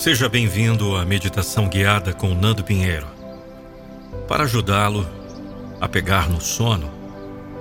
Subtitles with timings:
[0.00, 3.06] Seja bem-vindo à meditação guiada com Nando Pinheiro,
[4.26, 5.06] para ajudá-lo
[5.78, 6.90] a pegar no sono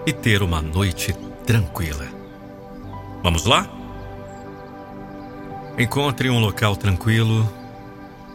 [0.05, 1.14] e ter uma noite
[1.46, 2.07] tranquila.
[3.21, 3.70] Vamos lá?
[5.78, 7.46] Encontre um local tranquilo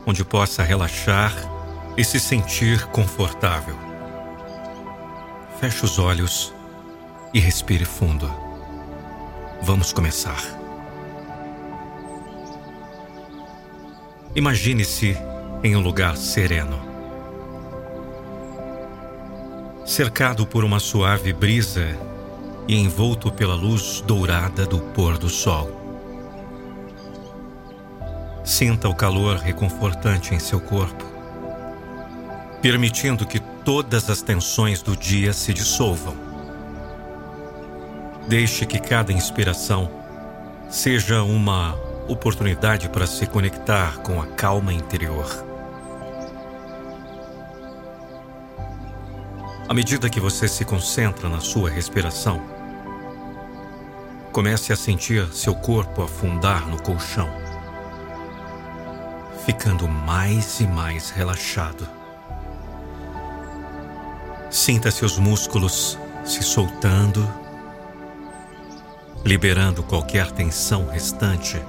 [0.05, 1.33] onde possa relaxar
[1.97, 3.79] e se sentir confortável.
[5.59, 6.53] Feche os olhos
[7.33, 8.31] e respire fundo.
[9.63, 10.63] Vamos começar.
[14.37, 15.17] Imagine-se
[15.63, 16.83] em um lugar sereno.
[19.87, 21.97] Cercado por uma suave brisa
[22.67, 25.71] e envolto pela luz dourada do pôr do sol.
[28.43, 31.05] Sinta o calor reconfortante em seu corpo,
[32.61, 36.17] permitindo que todas as tensões do dia se dissolvam.
[38.27, 39.89] Deixe que cada inspiração
[40.69, 45.27] seja uma oportunidade para se conectar com a calma interior.
[49.67, 52.43] À medida que você se concentra na sua respiração,
[54.31, 57.29] comece a sentir seu corpo afundar no colchão,
[59.47, 61.89] ficando mais e mais relaxado.
[64.51, 67.27] Sinta seus músculos se soltando,
[69.25, 71.61] liberando qualquer tensão restante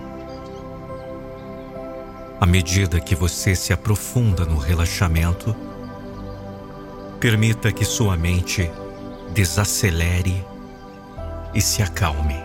[2.40, 5.56] à medida que você se aprofunda no relaxamento,
[7.20, 8.70] permita que sua mente
[9.34, 10.46] desacelere
[11.54, 12.36] e se acalme.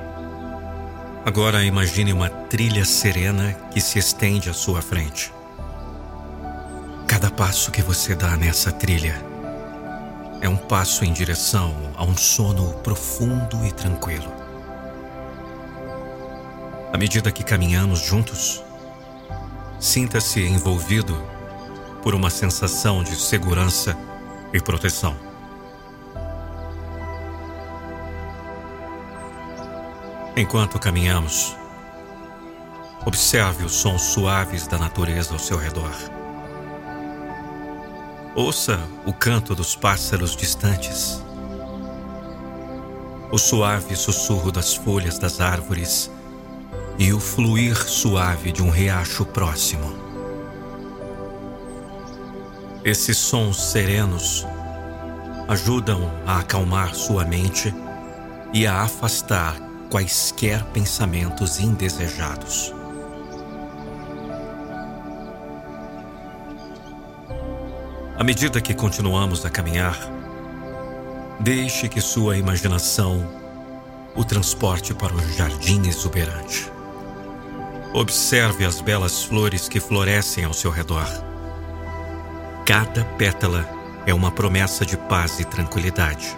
[1.25, 5.33] Agora imagine uma trilha serena que se estende à sua frente.
[7.07, 9.21] Cada passo que você dá nessa trilha
[10.41, 14.33] é um passo em direção a um sono profundo e tranquilo.
[16.93, 18.63] À medida que caminhamos juntos,
[19.81, 21.17] Sinta-se envolvido
[22.03, 23.97] por uma sensação de segurança
[24.53, 25.17] e proteção.
[30.37, 31.57] Enquanto caminhamos,
[33.07, 35.97] observe os sons suaves da natureza ao seu redor.
[38.35, 41.23] Ouça o canto dos pássaros distantes,
[43.33, 46.11] o suave sussurro das folhas das árvores
[47.01, 49.91] e o fluir suave de um riacho próximo.
[52.85, 54.47] Esses sons serenos
[55.49, 57.75] ajudam a acalmar sua mente
[58.53, 59.57] e a afastar
[59.89, 62.75] quaisquer pensamentos indesejados.
[68.19, 69.99] À medida que continuamos a caminhar,
[71.41, 73.27] deixe que sua imaginação
[74.15, 76.71] o transporte para um jardim exuberante.
[77.93, 81.07] Observe as belas flores que florescem ao seu redor.
[82.65, 83.69] Cada pétala
[84.07, 86.37] é uma promessa de paz e tranquilidade.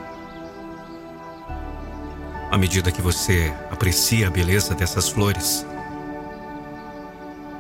[2.51, 5.67] À medida que você aprecia a beleza dessas flores,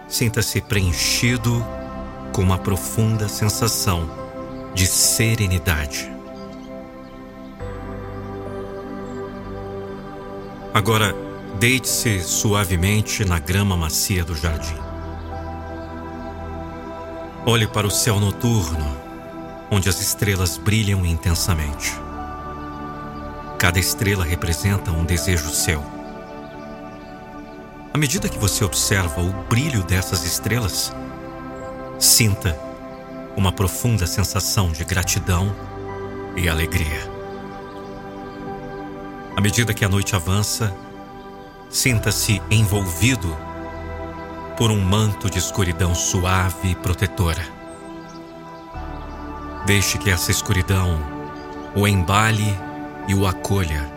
[0.08, 1.62] sinta-se preenchido
[2.32, 4.10] com uma profunda sensação
[4.74, 6.10] de serenidade.
[10.72, 11.14] Agora,
[11.58, 14.76] Deite-se suavemente na grama macia do jardim.
[17.46, 18.96] Olhe para o céu noturno,
[19.70, 21.92] onde as estrelas brilham intensamente.
[23.58, 25.84] Cada estrela representa um desejo seu.
[27.92, 30.92] À medida que você observa o brilho dessas estrelas,
[31.98, 32.58] sinta
[33.36, 35.54] uma profunda sensação de gratidão
[36.36, 37.10] e alegria.
[39.36, 40.74] À medida que a noite avança,
[41.72, 43.34] Sinta-se envolvido
[44.58, 47.42] por um manto de escuridão suave e protetora.
[49.64, 51.00] Deixe que essa escuridão
[51.74, 52.54] o embale
[53.08, 53.90] e o acolha,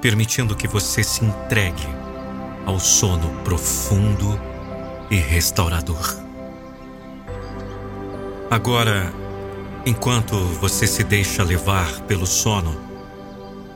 [0.00, 1.88] permitindo que você se entregue
[2.64, 4.40] ao sono profundo
[5.10, 6.16] e restaurador.
[8.48, 9.12] Agora,
[9.84, 12.80] enquanto você se deixa levar pelo sono,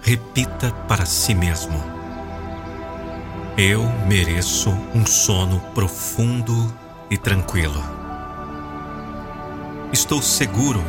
[0.00, 1.98] repita para si mesmo
[3.58, 6.72] eu mereço um sono profundo
[7.10, 7.82] e tranquilo.
[9.93, 10.81] Estou seguro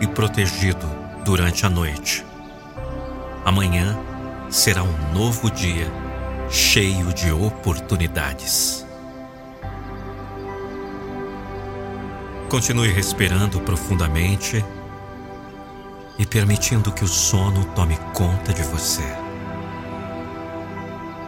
[0.00, 0.84] e protegido
[1.24, 2.26] durante a noite.
[3.44, 3.96] Amanhã
[4.50, 5.88] será um novo dia
[6.50, 8.84] cheio de oportunidades.
[12.48, 14.64] Continue respirando profundamente
[16.18, 19.25] e permitindo que o sono tome conta de você.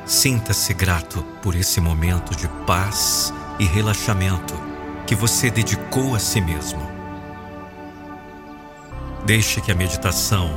[0.08, 4.54] Sinta-se grato por esse momento de paz e relaxamento
[5.06, 6.80] que você dedicou a si mesmo.
[9.26, 10.48] Deixe que a meditação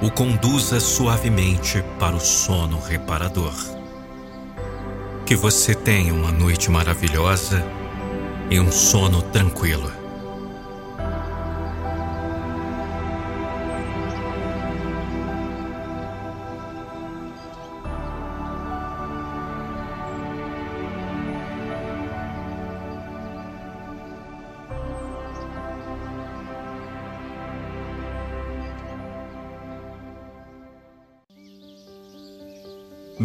[0.00, 3.52] o conduza suavemente para o sono reparador.
[5.26, 7.62] Que você tenha uma noite maravilhosa
[8.50, 9.97] e um sono tranquilo.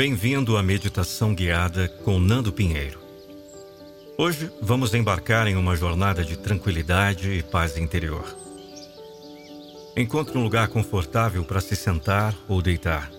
[0.05, 3.00] Bem-vindo à meditação guiada com Nando Pinheiro.
[4.17, 8.25] Hoje vamos embarcar em uma jornada de tranquilidade e paz interior.
[9.95, 13.09] Encontre um lugar confortável para se sentar ou deitar.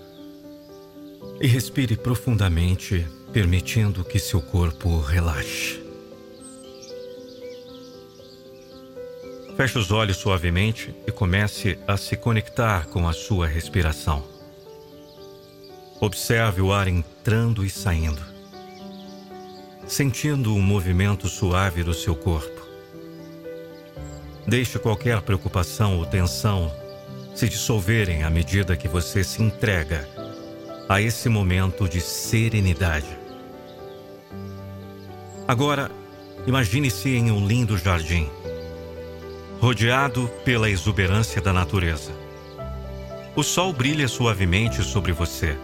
[1.40, 5.82] E respire profundamente, permitindo que seu corpo relaxe.
[9.56, 14.33] Feche os olhos suavemente e comece a se conectar com a sua respiração.
[16.04, 18.20] Observe o ar entrando e saindo,
[19.86, 22.60] sentindo o movimento suave do seu corpo.
[24.46, 26.70] Deixe qualquer preocupação ou tensão
[27.34, 30.06] se dissolverem à medida que você se entrega
[30.90, 33.18] a esse momento de serenidade.
[35.48, 35.90] Agora,
[36.46, 38.28] imagine-se em um lindo jardim,
[39.58, 42.12] rodeado pela exuberância da natureza.
[43.34, 45.56] O sol brilha suavemente sobre você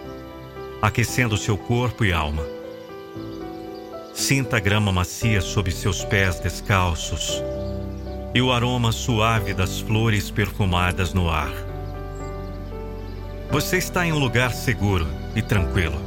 [0.80, 2.44] aquecendo seu corpo e alma.
[4.14, 7.42] Sinta a grama macia sob seus pés descalços
[8.34, 11.52] e o aroma suave das flores perfumadas no ar.
[13.50, 16.00] Você está em um lugar seguro e tranquilo,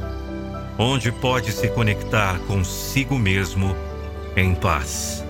[0.78, 3.76] onde pode se conectar consigo mesmo
[4.36, 5.23] em paz.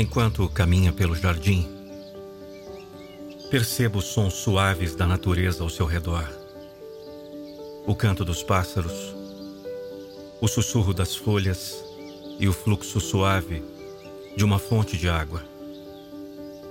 [0.00, 1.68] Enquanto caminha pelo jardim,
[3.50, 6.26] perceba os sons suaves da natureza ao seu redor.
[7.86, 9.14] O canto dos pássaros,
[10.40, 11.84] o sussurro das folhas
[12.38, 13.62] e o fluxo suave
[14.34, 15.44] de uma fonte de água.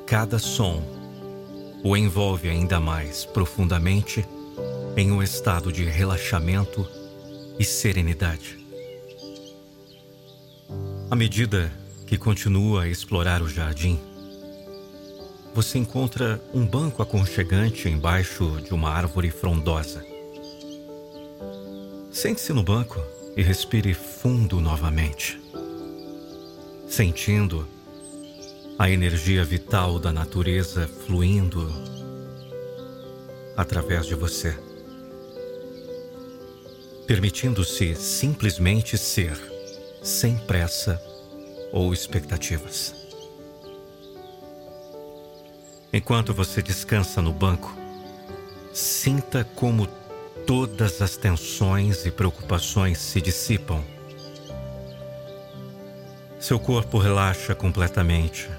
[0.07, 0.81] Cada som
[1.83, 4.25] o envolve ainda mais profundamente
[4.97, 6.83] em um estado de relaxamento
[7.59, 8.57] e serenidade.
[11.11, 11.71] À medida
[12.09, 13.99] que continua a explorar o jardim,
[15.53, 20.03] você encontra um banco aconchegante embaixo de uma árvore frondosa.
[22.11, 22.99] Sente-se no banco
[23.37, 25.39] e respire fundo novamente,
[26.87, 27.67] sentindo
[28.79, 31.71] a energia vital da natureza fluindo
[33.55, 34.57] através de você,
[37.05, 39.39] permitindo-se simplesmente ser,
[40.01, 40.99] sem pressa
[41.71, 42.95] ou expectativas.
[45.91, 47.75] Enquanto você descansa no banco,
[48.71, 49.87] sinta como
[50.45, 53.83] todas as tensões e preocupações se dissipam.
[56.39, 58.49] Seu corpo relaxa completamente.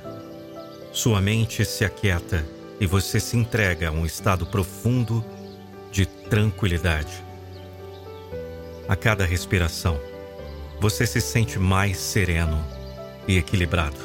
[0.93, 2.45] Sua mente se aquieta
[2.81, 5.25] e você se entrega a um estado profundo
[5.93, 7.25] de tranquilidade.
[8.89, 10.01] A cada respiração,
[10.81, 12.80] você se sente mais sereno
[13.27, 13.97] e equilibrado.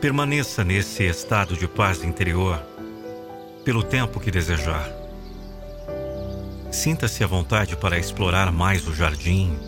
[0.00, 2.62] Permaneça nesse estado de paz interior
[3.64, 4.88] pelo tempo que desejar.
[6.70, 9.58] Sinta-se à vontade para explorar mais o jardim,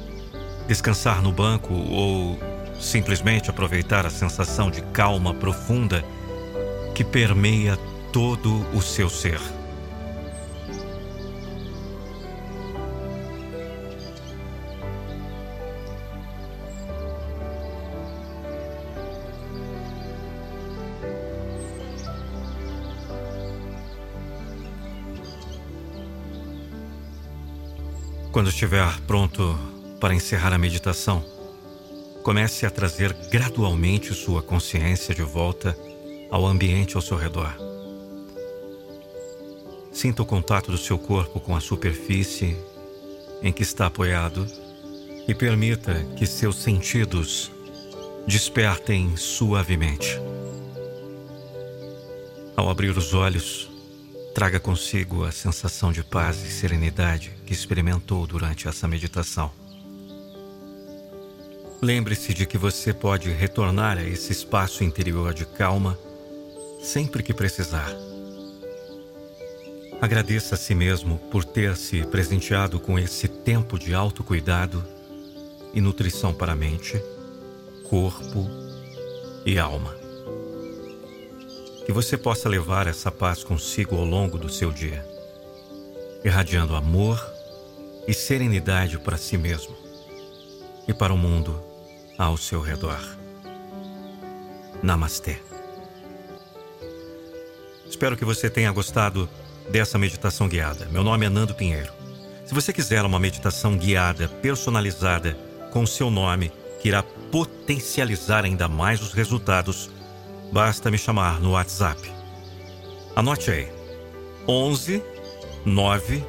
[0.68, 2.38] descansar no banco ou
[2.80, 6.04] simplesmente aproveitar a sensação de calma profunda
[6.94, 7.76] que permeia
[8.12, 9.40] todo o seu ser.
[28.32, 29.58] Quando estiver pronto
[29.98, 31.24] para encerrar a meditação,
[32.22, 35.76] comece a trazer gradualmente sua consciência de volta
[36.30, 37.52] ao ambiente ao seu redor.
[39.92, 42.56] Sinta o contato do seu corpo com a superfície
[43.42, 44.46] em que está apoiado
[45.26, 47.50] e permita que seus sentidos
[48.28, 50.20] despertem suavemente.
[52.56, 53.69] Ao abrir os olhos,
[54.34, 59.50] traga consigo a sensação de paz e serenidade que experimentou durante essa meditação.
[61.82, 65.98] Lembre-se de que você pode retornar a esse espaço interior de calma
[66.82, 67.90] sempre que precisar.
[70.00, 74.82] Agradeça a si mesmo por ter se presenteado com esse tempo de autocuidado
[75.74, 77.00] e nutrição para a mente,
[77.88, 78.48] corpo
[79.44, 79.99] e alma.
[81.84, 85.04] Que você possa levar essa paz consigo ao longo do seu dia,
[86.24, 87.20] irradiando amor
[88.06, 89.76] e serenidade para si mesmo
[90.86, 91.60] e para o mundo
[92.18, 93.00] ao seu redor.
[94.82, 95.38] Namastê.
[97.88, 99.28] Espero que você tenha gostado
[99.68, 100.86] dessa meditação guiada.
[100.86, 101.92] Meu nome é Nando Pinheiro.
[102.46, 105.36] Se você quiser uma meditação guiada, personalizada,
[105.70, 109.90] com o seu nome, que irá potencializar ainda mais os resultados,
[110.52, 112.12] basta me chamar no WhatsApp.
[113.14, 113.68] Anote aí:
[114.46, 115.02] 11
[115.64, 116.22] 9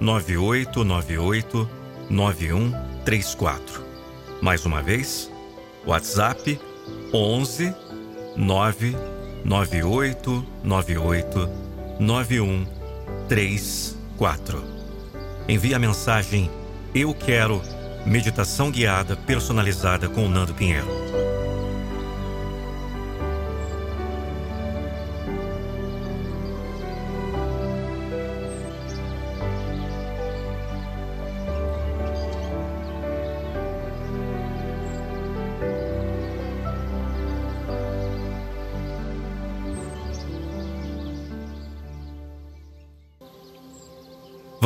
[0.00, 1.68] 9898
[2.10, 3.84] 9134.
[4.40, 5.30] Mais uma vez,
[5.86, 6.60] WhatsApp
[7.12, 7.74] 11
[8.36, 8.96] 9
[9.44, 11.48] 9898
[11.98, 14.64] 9134.
[15.48, 16.50] Envie a mensagem
[16.94, 17.62] Eu quero
[18.04, 21.15] meditação guiada personalizada com o Nando Pinheiro.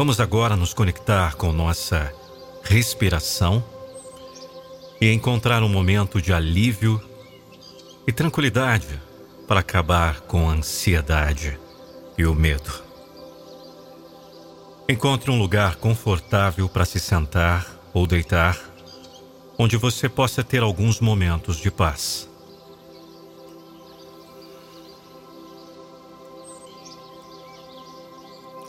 [0.00, 2.10] Vamos agora nos conectar com nossa
[2.62, 3.62] respiração
[4.98, 6.98] e encontrar um momento de alívio
[8.06, 8.98] e tranquilidade
[9.46, 11.60] para acabar com a ansiedade
[12.16, 12.82] e o medo.
[14.88, 18.58] Encontre um lugar confortável para se sentar ou deitar,
[19.58, 22.26] onde você possa ter alguns momentos de paz.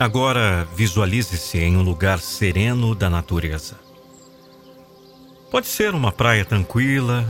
[0.02, 3.80] Agora visualize-se em um lugar sereno da natureza.
[5.52, 7.24] Pode ser uma praia tranquila,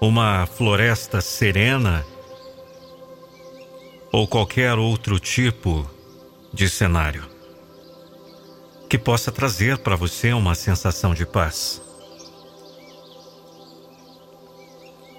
[0.00, 2.04] uma floresta serena
[4.10, 5.88] ou qualquer outro tipo
[6.52, 7.22] de cenário
[8.90, 11.80] que possa trazer para você uma sensação de paz.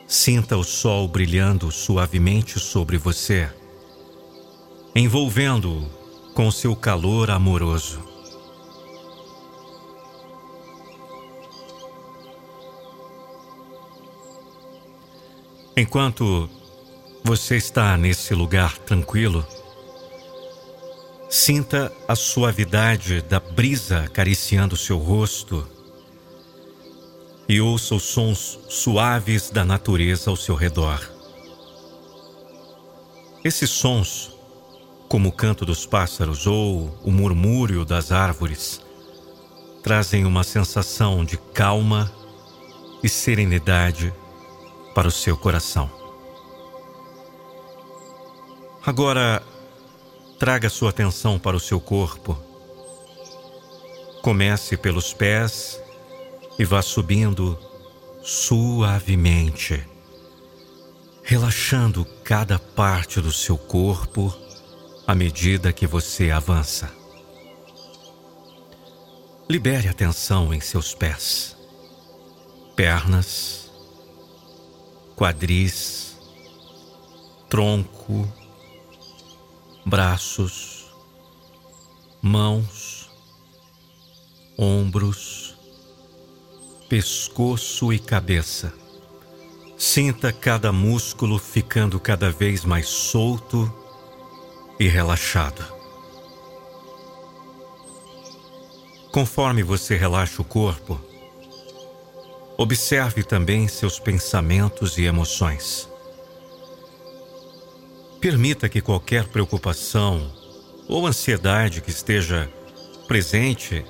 [0.05, 3.49] Sinta o sol brilhando suavemente sobre você,
[4.93, 6.04] envolvendo-o
[6.35, 8.03] com seu calor amoroso.
[15.77, 16.49] Enquanto
[17.23, 19.47] você está nesse lugar tranquilo,
[21.29, 25.65] sinta a suavidade da brisa acariciando seu rosto
[27.47, 30.99] e ouça os sons suaves da natureza ao seu redor.
[33.41, 34.34] Esses sons
[35.15, 38.81] como o canto dos pássaros ou o murmúrio das árvores,
[39.81, 42.11] trazem uma sensação de calma
[43.01, 44.13] e serenidade
[44.93, 45.89] para o seu coração.
[48.85, 49.41] Agora,
[50.37, 52.37] traga sua atenção para o seu corpo.
[54.21, 55.79] Comece pelos pés
[56.59, 57.57] e vá subindo
[58.21, 59.81] suavemente,
[61.23, 64.43] relaxando cada parte do seu corpo
[65.07, 66.91] à medida que você avança.
[69.47, 71.55] Libere a tensão em seus pés,
[72.75, 73.71] pernas,
[75.15, 76.17] quadris,
[77.47, 78.27] tronco,
[79.85, 80.85] braços,
[82.19, 83.11] mãos,
[84.57, 85.55] ombros,
[86.89, 88.73] pescoço e cabeça.
[89.77, 93.71] Sinta cada músculo ficando cada vez mais solto
[94.79, 95.63] e relaxado.
[99.11, 100.99] Conforme você relaxa o corpo,
[102.57, 105.87] observe também seus pensamentos e emoções.
[108.19, 110.33] Permita que qualquer preocupação
[110.87, 112.51] ou ansiedade que esteja
[113.07, 113.85] presente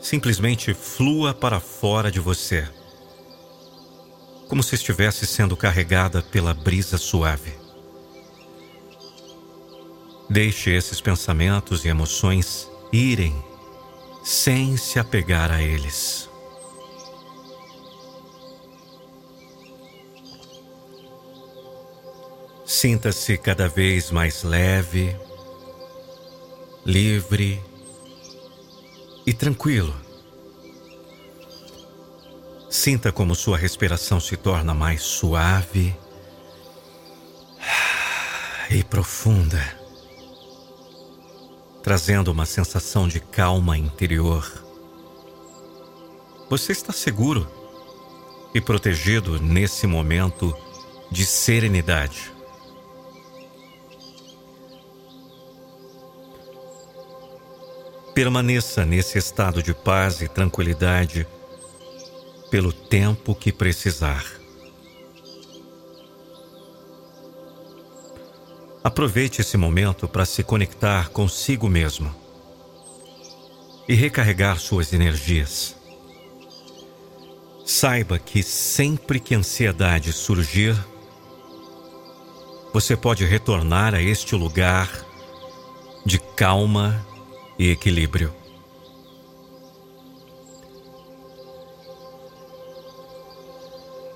[0.00, 2.68] simplesmente flua para fora de você,
[4.48, 7.63] como se estivesse sendo carregada pela brisa suave.
[10.28, 13.42] Deixe esses pensamentos e emoções irem
[14.22, 16.28] sem se apegar a eles.
[22.64, 25.16] Sinta-se cada vez mais leve
[26.84, 27.62] livre
[29.26, 29.94] e tranquilo.
[32.70, 35.96] Sinta como sua respiração se torna mais suave
[38.70, 39.62] e profunda,
[41.84, 44.50] trazendo uma sensação de calma interior.
[46.48, 47.46] Você está seguro
[48.54, 50.56] e protegido nesse momento
[51.10, 52.32] de serenidade.
[58.14, 61.26] Permaneça nesse estado de paz e tranquilidade
[62.50, 64.24] pelo tempo que precisar.
[68.84, 72.14] Aproveite esse momento para se conectar consigo mesmo
[73.88, 75.74] e recarregar suas energias.
[77.64, 80.76] Saiba que sempre que a ansiedade surgir,
[82.74, 84.90] você pode retornar a este lugar
[86.04, 87.06] de calma
[87.58, 88.34] e equilíbrio.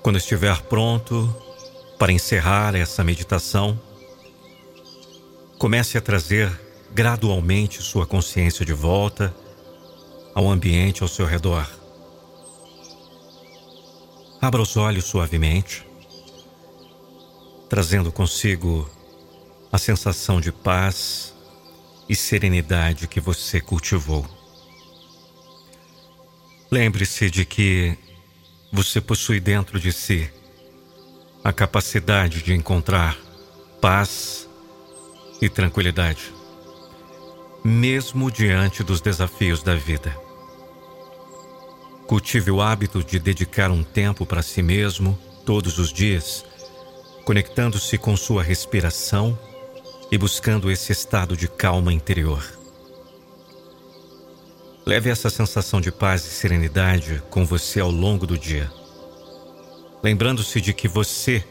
[0.03, 1.35] Quando estiver pronto
[1.97, 3.88] para encerrar essa meditação,
[5.59, 6.49] comece a trazer
[6.93, 9.35] gradualmente sua consciência de volta
[10.33, 11.69] ao ambiente ao seu redor.
[14.41, 15.85] Abra os olhos suavemente,
[17.67, 18.89] trazendo consigo
[19.69, 21.35] a sensação de paz
[22.07, 24.25] e serenidade que você cultivou.
[26.71, 27.97] Lembre-se de que
[28.71, 30.31] você possui dentro de si
[31.43, 33.17] a capacidade de encontrar
[33.81, 34.48] paz
[35.41, 36.33] e tranquilidade,
[37.63, 40.15] mesmo diante dos desafios da vida.
[42.07, 46.43] Cultive o hábito de dedicar um tempo para si mesmo todos os dias,
[47.23, 49.37] conectando-se com sua respiração
[50.11, 52.43] e buscando esse estado de calma interior.
[54.85, 58.71] Leve essa sensação de paz e serenidade com você ao longo do dia,
[60.01, 61.43] lembrando-se de que você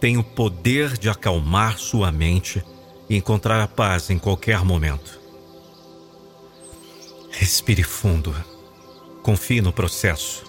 [0.00, 2.64] tem o poder de acalmar sua mente
[3.12, 5.20] e encontrar a paz em qualquer momento.
[7.30, 8.34] Respire fundo
[9.22, 10.44] Confie no processo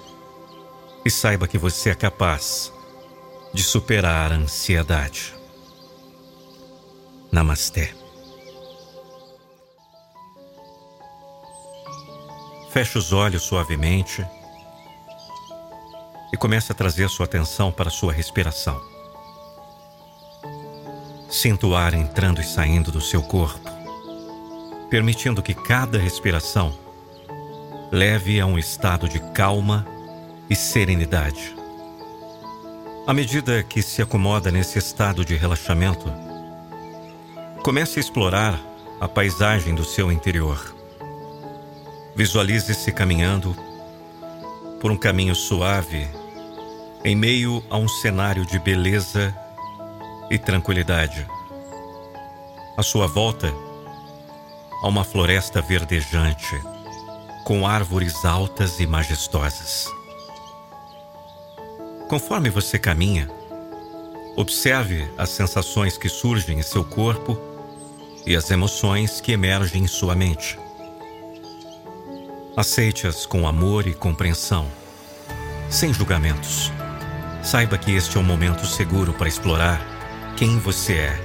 [1.06, 2.73] e saiba que você é capaz
[3.54, 5.36] de superar a ansiedade.
[7.32, 7.93] Namastê.
[12.71, 14.26] Feche os olhos suavemente
[16.34, 18.93] e comece a trazer sua atenção para sua respiração.
[21.34, 23.67] Sinta o ar entrando e saindo do seu corpo,
[24.88, 26.72] permitindo que cada respiração
[27.91, 29.84] leve a um estado de calma
[30.48, 31.56] e serenidade.
[33.08, 36.06] À medida que se acomoda nesse estado de relaxamento,
[37.63, 38.62] comece a explorar
[39.02, 40.76] a paisagem do seu interior.
[42.15, 43.58] Visualize-se caminhando
[44.80, 46.08] por um caminho suave
[47.04, 49.36] em meio a um cenário de beleza
[50.30, 51.28] e tranquilidade.
[52.78, 53.54] À sua volta,
[54.82, 56.60] há uma floresta verdejante
[57.44, 59.88] com árvores altas e majestosas.
[62.08, 63.30] Conforme você caminha,
[64.36, 67.38] observe as sensações que surgem em seu corpo
[68.26, 70.58] e as emoções que emergem em sua mente.
[72.56, 74.68] Aceite-as com amor e compreensão,
[75.70, 76.72] sem julgamentos.
[77.44, 79.93] Saiba que este é um momento seguro para explorar
[80.44, 81.20] quem você é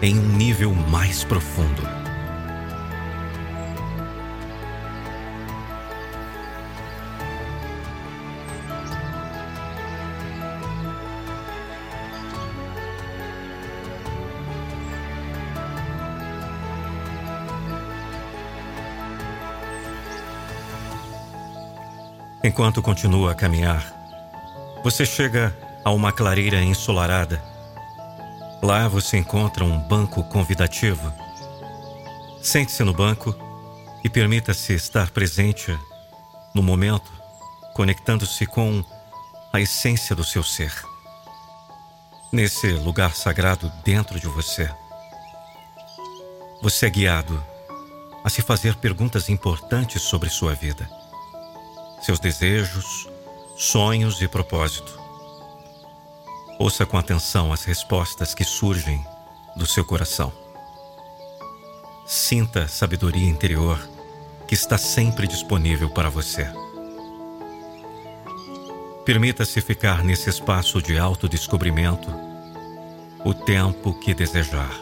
[0.00, 1.82] em um nível mais profundo.
[22.44, 23.84] Enquanto continua a caminhar,
[24.84, 25.52] você chega
[25.84, 27.51] a uma clareira ensolarada.
[28.62, 31.12] Lá você encontra um banco convidativo.
[32.40, 33.34] Sente-se no banco
[34.04, 35.76] e permita-se estar presente
[36.54, 37.10] no momento,
[37.74, 38.84] conectando-se com
[39.52, 40.72] a essência do seu ser.
[42.32, 44.70] Nesse lugar sagrado dentro de você,
[46.62, 47.44] você é guiado
[48.24, 50.88] a se fazer perguntas importantes sobre sua vida
[52.02, 53.08] seus desejos,
[53.56, 55.01] sonhos e propósito.
[56.58, 59.04] Ouça com atenção as respostas que surgem
[59.56, 60.32] do seu coração.
[62.06, 63.78] Sinta a sabedoria interior
[64.46, 66.46] que está sempre disponível para você.
[69.04, 72.08] Permita-se ficar nesse espaço de autodescobrimento
[73.24, 74.72] o tempo que desejar.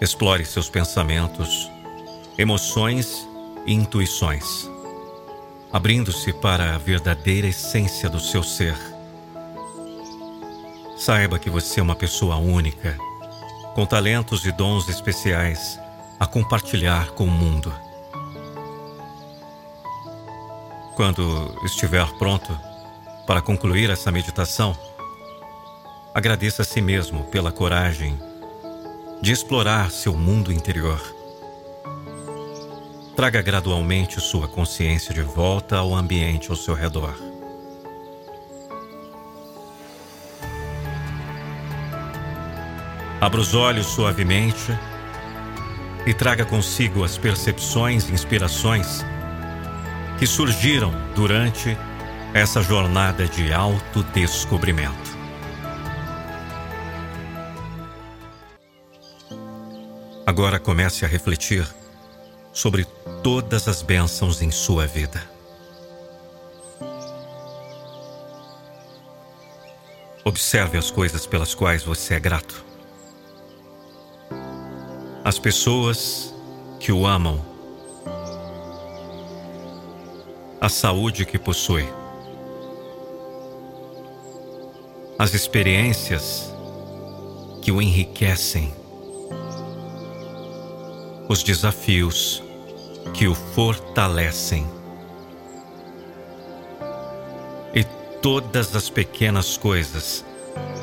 [0.00, 1.70] Explore seus pensamentos,
[2.38, 3.26] emoções
[3.66, 4.70] e intuições,
[5.72, 8.76] abrindo-se para a verdadeira essência do seu ser.
[10.96, 12.96] Saiba que você é uma pessoa única,
[13.74, 15.78] com talentos e dons especiais
[16.18, 17.72] a compartilhar com o mundo.
[20.94, 22.58] Quando estiver pronto
[23.26, 24.74] para concluir essa meditação,
[26.14, 28.18] agradeça a si mesmo pela coragem
[29.20, 31.15] de explorar seu mundo interior.
[33.16, 37.16] Traga gradualmente sua consciência de volta ao ambiente ao seu redor.
[43.18, 44.70] Abra os olhos suavemente
[46.04, 49.02] e traga consigo as percepções e inspirações
[50.18, 51.74] que surgiram durante
[52.34, 55.16] essa jornada de autodescobrimento.
[60.26, 61.66] Agora comece a refletir
[62.56, 62.86] sobre
[63.22, 65.22] todas as bênçãos em sua vida.
[70.24, 72.64] Observe as coisas pelas quais você é grato.
[75.22, 76.34] As pessoas
[76.80, 77.44] que o amam.
[80.58, 81.86] A saúde que possui.
[85.18, 86.50] As experiências
[87.60, 88.74] que o enriquecem
[91.28, 92.45] os desafios
[93.12, 94.66] que o fortalecem.
[97.74, 97.84] E
[98.20, 100.24] todas as pequenas coisas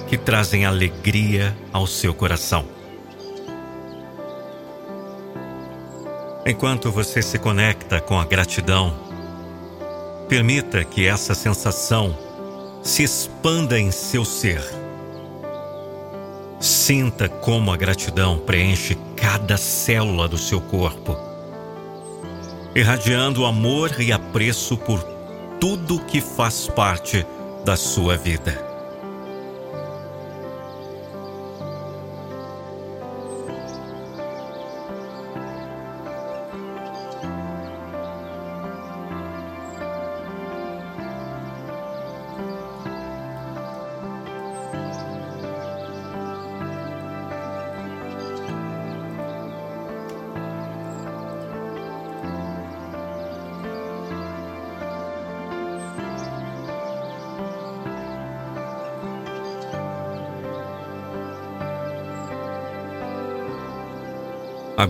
[0.08, 2.66] que trazem alegria ao seu coração.
[6.46, 8.94] Enquanto você se conecta com a gratidão,
[10.28, 12.18] permita que essa sensação
[12.84, 14.62] se expanda em seu ser
[16.64, 21.18] Sinta como a gratidão preenche cada célula do seu corpo,
[22.76, 25.04] irradiando amor e apreço por
[25.60, 27.26] tudo que faz parte
[27.64, 28.73] da sua vida.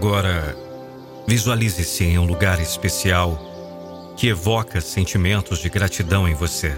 [0.05, 0.53] Agora,
[1.25, 3.39] visualize-se em um lugar especial
[4.17, 6.77] que evoca sentimentos de gratidão em você.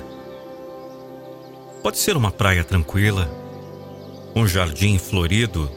[1.81, 3.27] Pode ser uma praia tranquila,
[4.35, 5.71] um jardim florido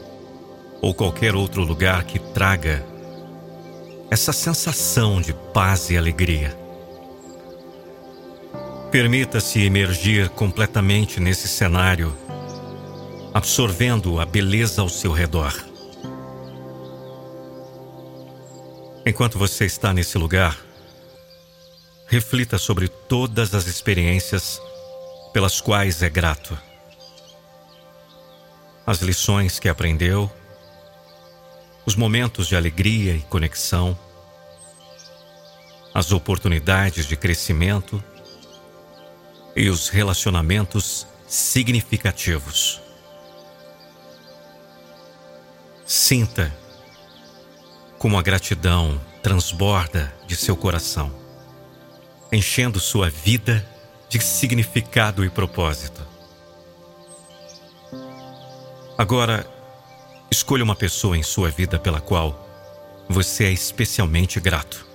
[0.79, 2.85] ou qualquer outro lugar que traga
[4.11, 6.55] essa sensação de paz e alegria.
[8.91, 12.15] Permita-se emergir completamente nesse cenário,
[13.33, 15.68] absorvendo a beleza ao seu redor.
[19.09, 20.55] Enquanto você está nesse lugar,
[22.05, 24.61] reflita sobre todas as experiências
[25.33, 26.55] pelas quais é grato.
[28.85, 30.31] As lições que aprendeu,
[31.87, 33.97] os momentos de alegria e conexão,
[35.91, 38.03] as oportunidades de crescimento
[39.55, 42.79] e os relacionamentos significativos.
[45.83, 46.55] Sinta
[47.99, 51.11] como a gratidão transborda de seu coração,
[52.31, 53.67] enchendo sua vida
[54.07, 56.01] de significado e propósito.
[58.97, 59.45] Agora,
[60.31, 62.47] escolha uma pessoa em sua vida pela qual
[63.09, 64.87] você é especialmente grato.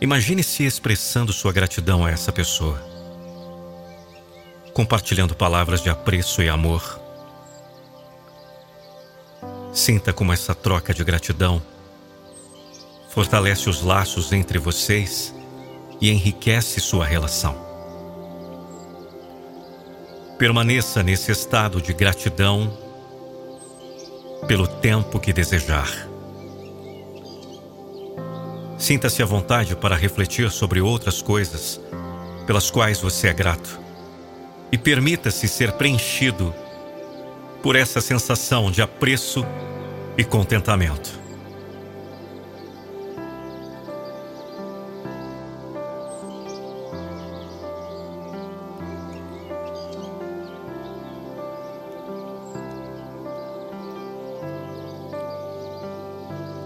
[0.00, 2.82] Imagine-se expressando sua gratidão a essa pessoa,
[4.72, 7.03] compartilhando palavras de apreço e amor
[9.74, 11.60] Sinta como essa troca de gratidão
[13.08, 15.34] fortalece os laços entre vocês
[16.00, 17.56] e enriquece sua relação.
[20.38, 22.72] Permaneça nesse estado de gratidão
[24.46, 26.08] pelo tempo que desejar.
[28.78, 31.80] Sinta-se à vontade para refletir sobre outras coisas
[32.46, 33.80] pelas quais você é grato
[34.70, 36.54] e permita-se ser preenchido
[37.64, 39.42] por essa sensação de apreço
[40.18, 41.18] e contentamento.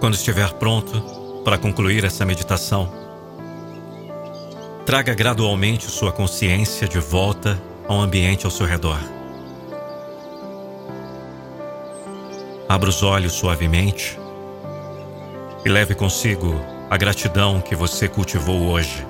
[0.01, 2.93] Quando estiver pronto para concluir essa meditação,
[4.85, 7.57] traga gradualmente sua consciência de volta
[7.87, 9.18] ao ambiente ao seu redor.
[12.69, 14.19] Abra os olhos suavemente
[15.65, 16.55] e leve consigo
[16.91, 19.07] a gratidão que você cultivou hoje.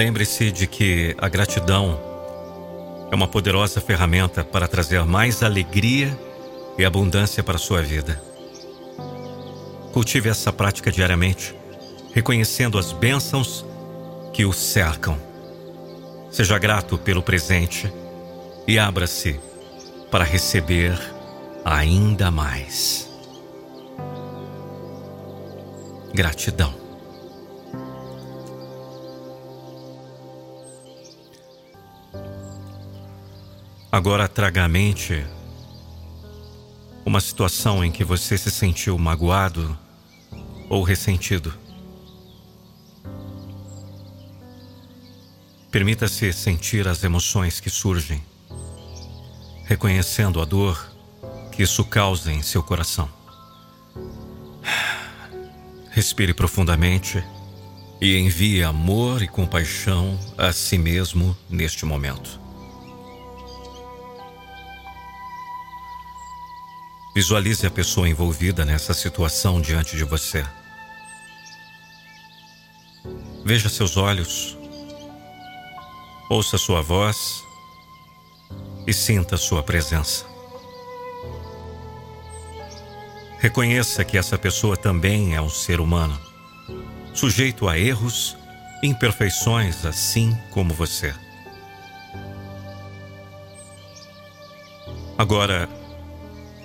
[0.00, 2.00] Lembre-se de que a gratidão
[3.12, 6.18] é uma poderosa ferramenta para trazer mais alegria
[6.78, 8.18] e abundância para a sua vida.
[9.92, 11.54] Cultive essa prática diariamente,
[12.14, 13.62] reconhecendo as bênçãos
[14.32, 15.18] que o cercam.
[16.30, 17.92] Seja grato pelo presente
[18.66, 19.38] e abra-se
[20.10, 20.98] para receber
[21.62, 23.06] ainda mais.
[26.14, 26.79] Gratidão.
[34.00, 35.26] Agora traga à mente
[37.04, 39.78] uma situação em que você se sentiu magoado
[40.70, 41.52] ou ressentido.
[45.70, 48.24] Permita-se sentir as emoções que surgem,
[49.66, 50.82] reconhecendo a dor
[51.52, 53.06] que isso causa em seu coração.
[55.90, 57.22] Respire profundamente
[58.00, 62.39] e envie amor e compaixão a si mesmo neste momento.
[67.20, 70.42] Visualize a pessoa envolvida nessa situação diante de você.
[73.44, 74.56] Veja seus olhos,
[76.30, 77.44] ouça sua voz
[78.86, 80.24] e sinta sua presença.
[83.38, 86.18] Reconheça que essa pessoa também é um ser humano,
[87.12, 88.34] sujeito a erros
[88.82, 91.14] e imperfeições, assim como você.
[95.18, 95.68] Agora,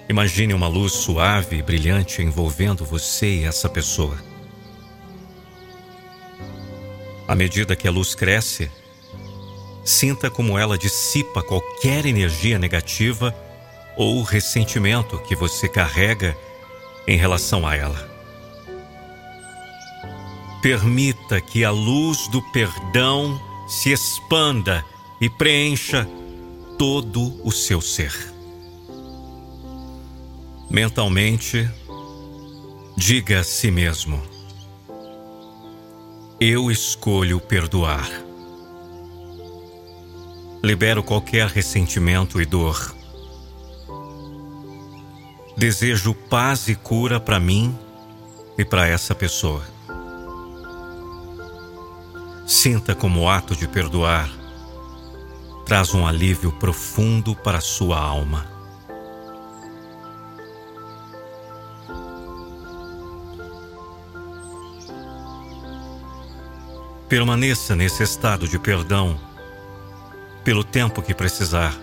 [0.08, 4.16] Imagine uma luz suave e brilhante envolvendo você e essa pessoa.
[7.28, 8.70] À medida que a luz cresce,
[9.84, 13.36] sinta como ela dissipa qualquer energia negativa
[13.98, 16.38] ou ressentimento que você carrega
[17.08, 18.10] em relação a ela.
[20.62, 24.86] Permita que a luz do perdão se expanda
[25.20, 26.08] e preencha
[26.78, 28.35] todo o seu ser.
[30.70, 31.70] Mentalmente,
[32.98, 34.22] diga a si mesmo:
[36.40, 38.10] Eu escolho perdoar.
[40.64, 42.96] Libero qualquer ressentimento e dor.
[45.56, 47.78] Desejo paz e cura para mim
[48.58, 49.64] e para essa pessoa.
[52.48, 54.30] Sinta como o ato de perdoar
[55.66, 58.55] traz um alívio profundo para sua alma.
[67.08, 69.20] Permaneça nesse estado de perdão
[70.44, 71.76] pelo tempo que precisar.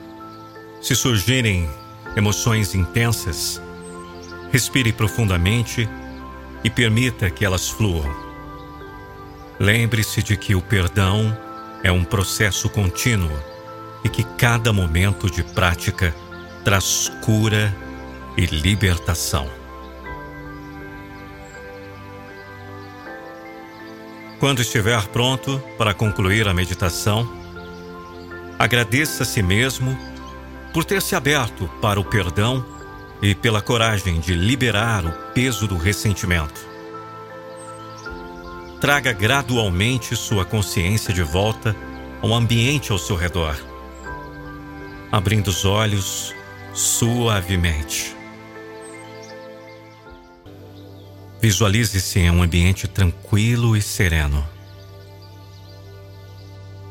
[0.80, 1.70] Se surgirem
[2.16, 3.62] emoções intensas,
[4.50, 5.88] respire profundamente
[6.64, 8.12] e permita que elas fluam.
[9.60, 11.36] Lembre-se de que o perdão
[11.84, 13.30] é um processo contínuo
[14.02, 16.12] e que cada momento de prática
[16.64, 17.72] traz cura
[18.36, 19.61] e libertação.
[24.42, 27.32] Quando estiver pronto para concluir a meditação,
[28.58, 29.96] agradeça a si mesmo
[30.74, 32.66] por ter se aberto para o perdão
[33.22, 36.60] e pela coragem de liberar o peso do ressentimento.
[38.80, 41.76] Traga gradualmente sua consciência de volta
[42.20, 43.54] ao ambiente ao seu redor,
[45.12, 46.34] abrindo os olhos
[46.74, 48.21] suavemente.
[51.42, 54.48] Visualize-se em um ambiente tranquilo e sereno.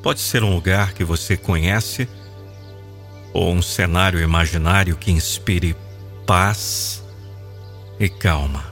[0.03, 2.05] Pode ser um lugar que você conhece
[3.31, 5.73] ou um cenário imaginário que inspire
[6.27, 7.01] paz
[7.97, 8.65] e calma.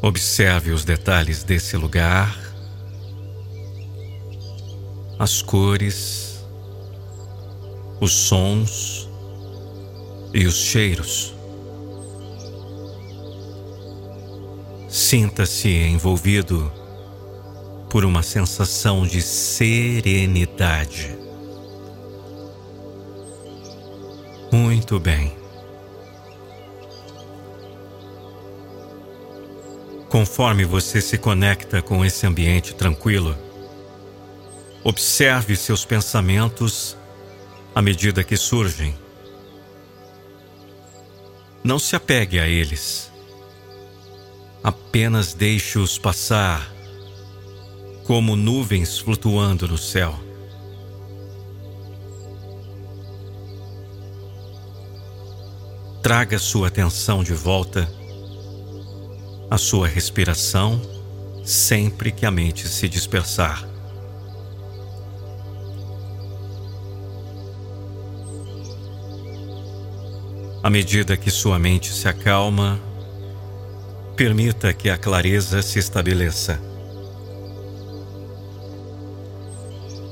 [0.00, 2.38] Observe os detalhes desse lugar,
[5.18, 6.46] as cores,
[8.00, 9.10] os sons
[10.32, 11.35] e os cheiros.
[14.96, 16.72] Sinta-se envolvido
[17.90, 21.14] por uma sensação de serenidade.
[24.50, 25.36] Muito bem.
[30.08, 33.36] Conforme você se conecta com esse ambiente tranquilo,
[34.82, 36.96] observe seus pensamentos
[37.74, 38.96] à medida que surgem.
[41.62, 43.14] Não se apegue a eles.
[44.66, 46.74] Apenas deixe-os passar
[48.04, 50.12] como nuvens flutuando no céu.
[56.02, 57.88] Traga sua atenção de volta
[59.48, 60.82] à sua respiração
[61.44, 63.64] sempre que a mente se dispersar.
[70.60, 72.80] À medida que sua mente se acalma,
[74.16, 76.58] permita que a clareza se estabeleça.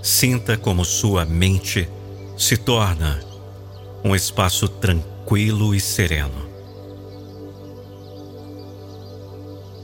[0.02, 1.88] Sinta como sua mente
[2.36, 3.18] se torna
[4.04, 6.46] um espaço tranquilo e sereno.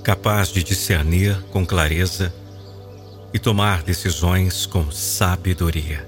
[0.02, 2.34] Capaz de discernir com clareza
[3.32, 6.06] e tomar decisões com sabedoria.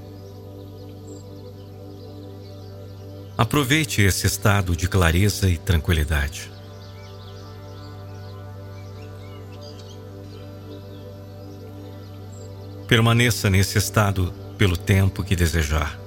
[3.38, 6.51] Aproveite esse estado de clareza e tranquilidade.
[12.92, 15.98] Permaneça nesse estado pelo tempo que desejar.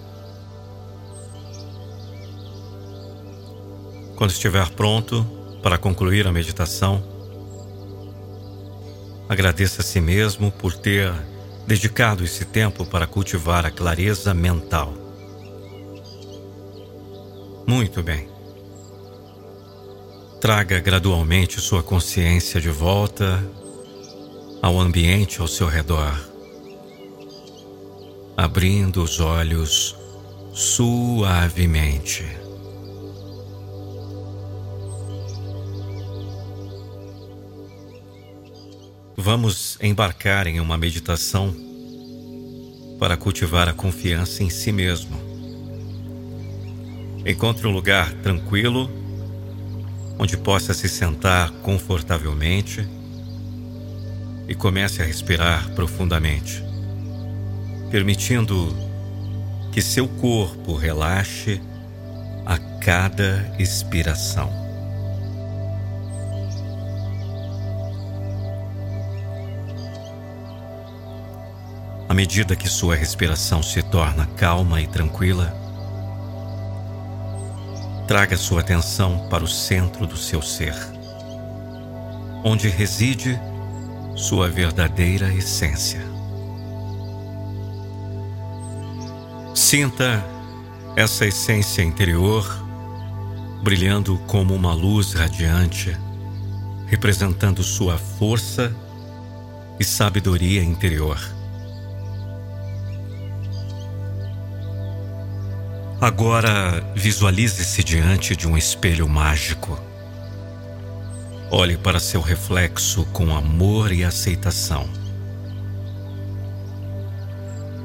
[4.16, 5.26] Quando estiver pronto
[5.64, 7.04] para concluir a meditação,
[9.28, 11.12] agradeça a si mesmo por ter
[11.66, 14.94] dedicado esse tempo para cultivar a clareza mental.
[17.66, 18.30] Muito bem.
[20.40, 23.44] Traga gradualmente sua consciência de volta
[24.62, 26.35] ao ambiente ao seu redor,
[28.38, 29.96] abrindo os olhos
[30.54, 32.26] suavemente.
[39.18, 41.56] Vamos embarcar em uma meditação
[43.00, 45.18] para cultivar a confiança em si mesmo.
[47.26, 48.90] Encontre um lugar tranquilo
[50.18, 52.88] onde possa se sentar confortavelmente
[54.48, 56.64] e comece a respirar profundamente,
[57.96, 58.76] permitindo
[59.72, 61.62] que seu corpo relaxe
[62.46, 64.52] a cada expiração.
[72.10, 75.56] À medida que sua respiração se torna calma e tranquila,
[78.10, 80.76] Traga sua atenção para o centro do seu ser,
[82.44, 83.40] onde reside
[84.16, 86.15] sua verdadeira essência.
[89.56, 90.22] Sinta
[90.98, 92.46] essa essência interior
[93.64, 95.98] brilhando como uma luz radiante,
[96.88, 98.76] representando sua força
[99.80, 101.18] e sabedoria interior.
[106.02, 109.82] Agora visualize-se diante de um espelho mágico.
[111.50, 114.90] Olhe para seu reflexo com amor e aceitação.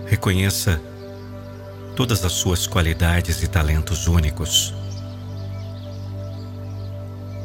[0.06, 0.89] Reconheça
[1.96, 4.74] todas as suas qualidades e talentos únicos.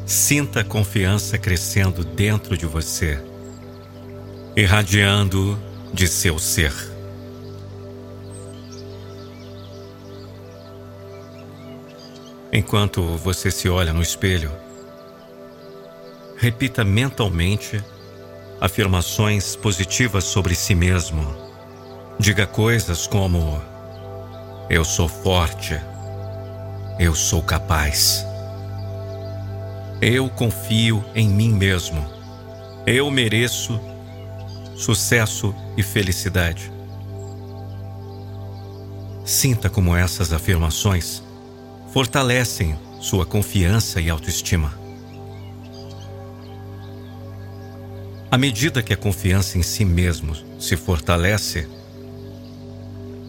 [0.04, 3.20] Sinta a confiança crescendo dentro de você,
[4.54, 5.58] irradiando
[5.92, 6.72] de seu ser.
[12.52, 14.50] Enquanto você se olha no espelho,
[16.38, 17.82] repita mentalmente
[18.60, 21.26] afirmações positivas sobre si mesmo.
[22.18, 23.60] Diga coisas como:
[24.68, 25.80] Eu sou forte,
[26.98, 28.26] eu sou capaz,
[30.00, 32.04] eu confio em mim mesmo,
[32.84, 33.80] eu mereço
[34.74, 36.72] sucesso e felicidade.
[39.24, 41.22] Sinta como essas afirmações
[41.92, 44.76] fortalecem sua confiança e autoestima.
[48.28, 51.68] À medida que a confiança em si mesmo se fortalece,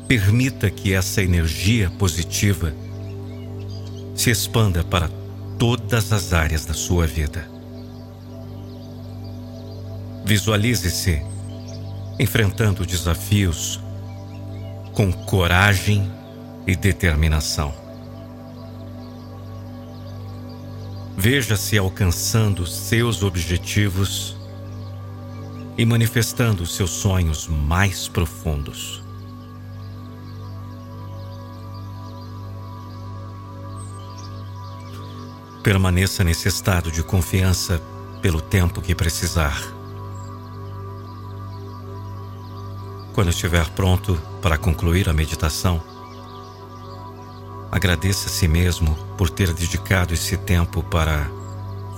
[0.08, 2.74] permita que essa energia positiva
[4.16, 5.10] se expanda para
[5.60, 7.48] todas as áreas da sua vida.
[10.26, 11.22] Visualize-se
[12.20, 13.80] enfrentando desafios
[14.94, 16.10] com coragem
[16.66, 17.74] e determinação.
[21.16, 24.38] Veja-se alcançando seus objetivos
[25.78, 29.07] e manifestando seus sonhos mais profundos.
[35.68, 37.82] Permaneça nesse estado de confiança
[38.22, 39.62] pelo tempo que precisar.
[43.14, 45.84] Quando estiver pronto para concluir a meditação,
[47.70, 51.30] agradeça a si mesmo por ter dedicado esse tempo para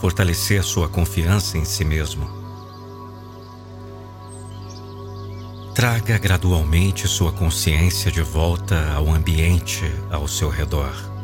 [0.01, 2.27] fortalecer sua confiança em si mesmo.
[5.75, 11.18] Traga gradualmente sua consciência de volta ao ambiente ao seu redor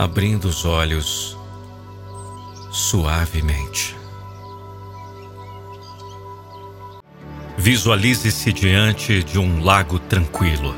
[0.00, 1.36] abrindo os olhos
[2.72, 3.94] suavemente.
[7.58, 10.74] Visualize-se diante de um lago tranquilo.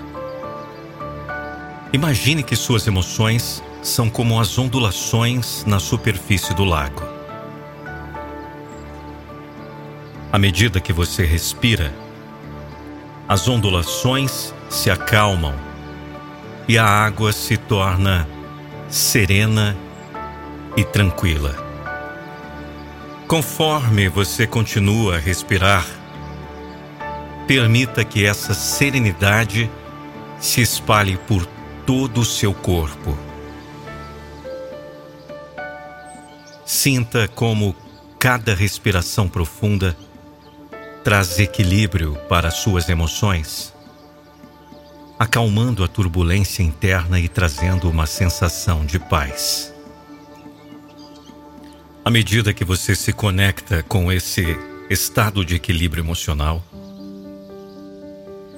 [1.92, 7.04] Imagine que suas emoções são como as ondulações na superfície do lago.
[10.32, 11.94] À medida que você respira,
[13.28, 15.54] as ondulações se acalmam
[16.66, 18.26] e a água se torna
[18.92, 19.74] serena
[20.76, 21.56] e tranquila.
[23.26, 25.86] Conforme você continua a respirar,
[27.46, 29.70] permita que essa serenidade
[30.38, 31.46] se espalhe por
[31.86, 33.16] todo o seu corpo.
[36.66, 37.74] Sinta como
[38.18, 39.96] cada respiração profunda
[41.02, 43.72] traz equilíbrio para suas emoções
[45.22, 49.72] acalmando a turbulência interna e trazendo uma sensação de paz.
[52.04, 54.44] À medida que você se conecta com esse
[54.90, 56.60] estado de equilíbrio emocional,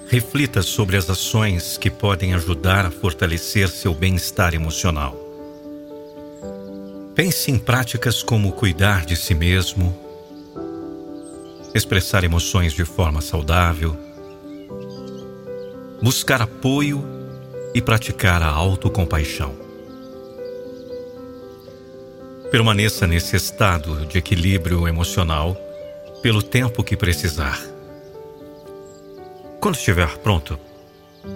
[0.08, 5.14] reflita sobre as ações que podem ajudar a fortalecer seu bem-estar emocional.
[7.14, 9.94] Pense em práticas como cuidar de si mesmo,
[11.74, 14.13] expressar emoções de forma saudável,
[16.02, 17.04] buscar apoio
[17.74, 19.54] e praticar a autocompaixão.
[22.50, 25.56] Permaneça nesse estado de equilíbrio emocional
[26.22, 27.60] pelo tempo que precisar.
[29.60, 30.58] Quando estiver pronto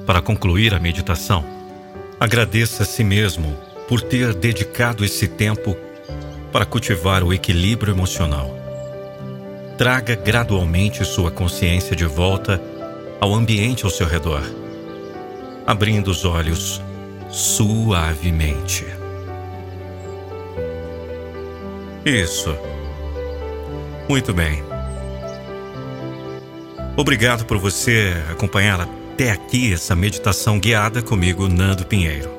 [0.06, 1.44] para concluir a meditação,
[2.20, 3.56] agradeça a si mesmo
[3.88, 5.76] por ter dedicado esse tempo
[6.52, 8.54] para cultivar o equilíbrio emocional.
[9.76, 12.60] Traga gradualmente sua consciência de volta
[13.20, 14.42] ao ambiente ao seu redor,
[15.66, 16.80] abrindo os olhos
[17.30, 18.86] suavemente.
[22.04, 22.56] Isso.
[24.08, 24.62] Muito bem.
[26.96, 32.30] Obrigado por você acompanhar até aqui essa meditação guiada comigo, Nando Pinheiro.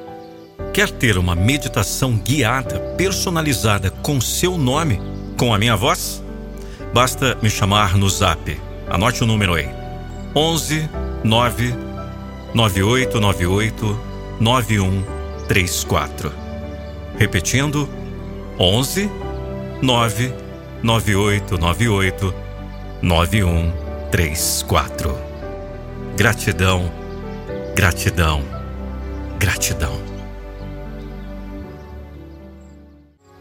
[0.74, 5.00] Quer ter uma meditação guiada, personalizada com seu nome,
[5.38, 6.24] com a minha voz?
[6.94, 8.60] Basta me chamar no zap.
[8.90, 9.79] Anote o número aí.
[10.36, 10.90] 11
[11.24, 11.74] 9
[12.54, 14.00] 9898
[14.40, 16.32] 9134.
[17.18, 17.90] Repetindo,
[18.58, 19.10] 11
[19.82, 20.34] 9
[20.84, 22.34] 9898
[23.02, 25.18] 9134.
[26.16, 26.92] Gratidão,
[27.76, 28.44] gratidão,
[29.40, 30.00] gratidão.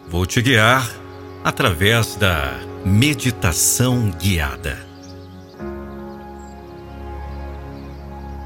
[0.09, 0.89] Vou te guiar
[1.45, 4.88] através da meditação guiada.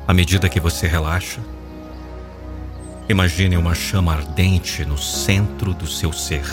[0.07, 1.40] À medida que você relaxa,
[3.09, 6.44] imagine uma chama ardente no centro do seu ser,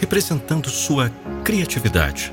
[0.00, 1.10] representando sua
[1.42, 2.32] criatividade.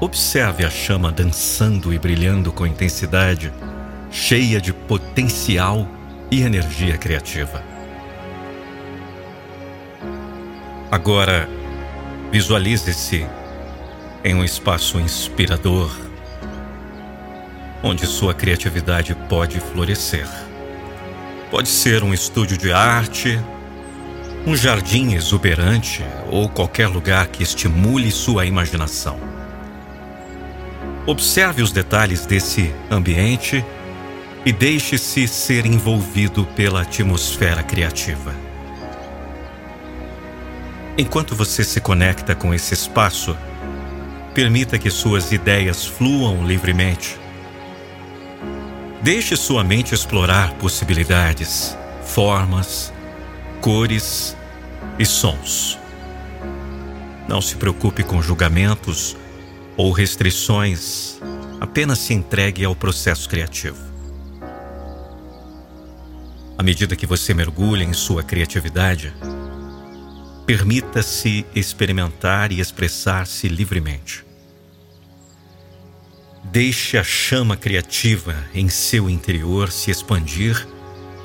[0.00, 3.52] Observe a chama dançando e brilhando com intensidade,
[4.10, 5.86] cheia de potencial
[6.32, 7.62] e energia criativa.
[10.90, 11.48] Agora,
[12.32, 13.24] visualize-se
[14.24, 16.09] em um espaço inspirador
[17.82, 20.26] onde sua criatividade pode florescer.
[21.50, 23.40] Pode ser um estúdio de arte,
[24.46, 29.18] um jardim exuberante ou qualquer lugar que estimule sua imaginação.
[31.06, 33.64] Observe os detalhes desse ambiente
[34.44, 38.34] e deixe-se ser envolvido pela atmosfera criativa.
[40.96, 43.36] Enquanto você se conecta com esse espaço,
[44.34, 47.19] permita que suas ideias fluam livremente
[49.02, 51.74] Deixe sua mente explorar possibilidades,
[52.04, 52.92] formas,
[53.62, 54.36] cores
[54.98, 55.78] e sons.
[57.26, 59.16] Não se preocupe com julgamentos
[59.74, 61.18] ou restrições,
[61.58, 63.82] apenas se entregue ao processo criativo.
[66.58, 69.14] À medida que você mergulha em sua criatividade,
[70.44, 74.29] permita-se experimentar e expressar-se livremente.
[76.42, 80.66] Deixe a chama criativa em seu interior se expandir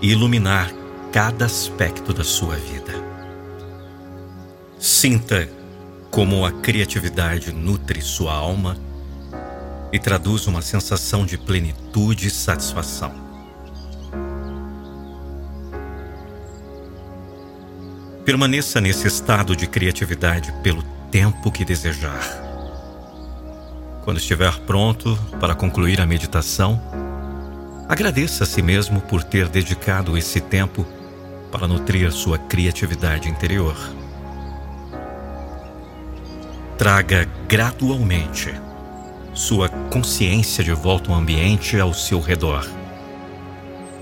[0.01, 0.71] e iluminar
[1.11, 2.93] cada aspecto da sua vida.
[4.77, 5.49] Sinta
[6.11, 8.77] como a criatividade nutre sua alma
[9.91, 13.13] e traduz uma sensação de plenitude e satisfação.
[18.25, 22.44] Permaneça nesse estado de criatividade pelo tempo que desejar.
[24.05, 26.79] Quando estiver pronto para concluir a meditação,
[27.89, 30.85] agradeça a si mesmo por ter dedicado esse tempo
[31.51, 33.75] para nutrir sua criatividade interior.
[36.77, 38.53] Traga gradualmente
[39.33, 42.63] sua consciência de volta ao ambiente ao seu redor,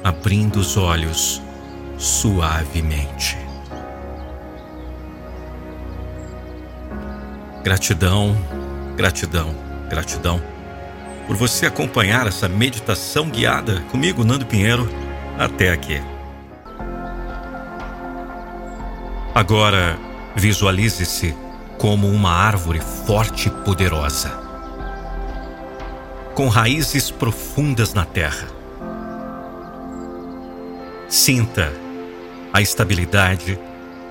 [0.03, 1.41] abrindo os olhos
[1.97, 3.37] suavemente.
[7.63, 8.35] Gratidão,
[8.97, 10.41] gratidão, gratidão
[11.27, 14.89] por você acompanhar essa meditação guiada comigo, Nando Pinheiro,
[15.37, 16.01] até aqui.
[19.33, 19.97] Agora,
[20.35, 21.35] visualize-se
[21.77, 24.29] como uma árvore forte e poderosa,
[26.35, 28.47] com raízes profundas na terra.
[31.07, 31.71] Sinta
[32.51, 33.59] a estabilidade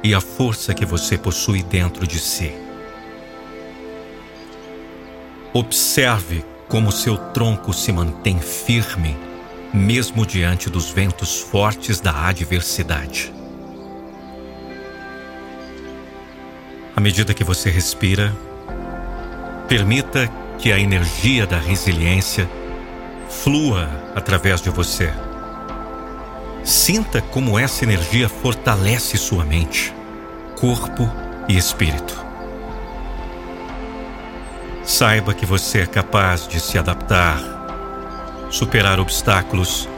[0.03, 2.62] e a força que você possui dentro de si.
[5.55, 9.15] Observe como seu tronco se mantém firme,
[9.75, 13.31] mesmo diante dos ventos fortes da adversidade.
[16.97, 18.35] À medida que você respira,
[19.69, 20.27] permita
[20.59, 22.49] que a energia da resiliência
[23.29, 25.13] flua através de você.
[26.65, 29.93] Sinta como essa energia fortalece sua mente,
[30.59, 31.11] corpo
[31.47, 32.32] e espírito.
[34.93, 37.41] Saiba que você é capaz de se adaptar,
[38.51, 39.89] superar obstáculos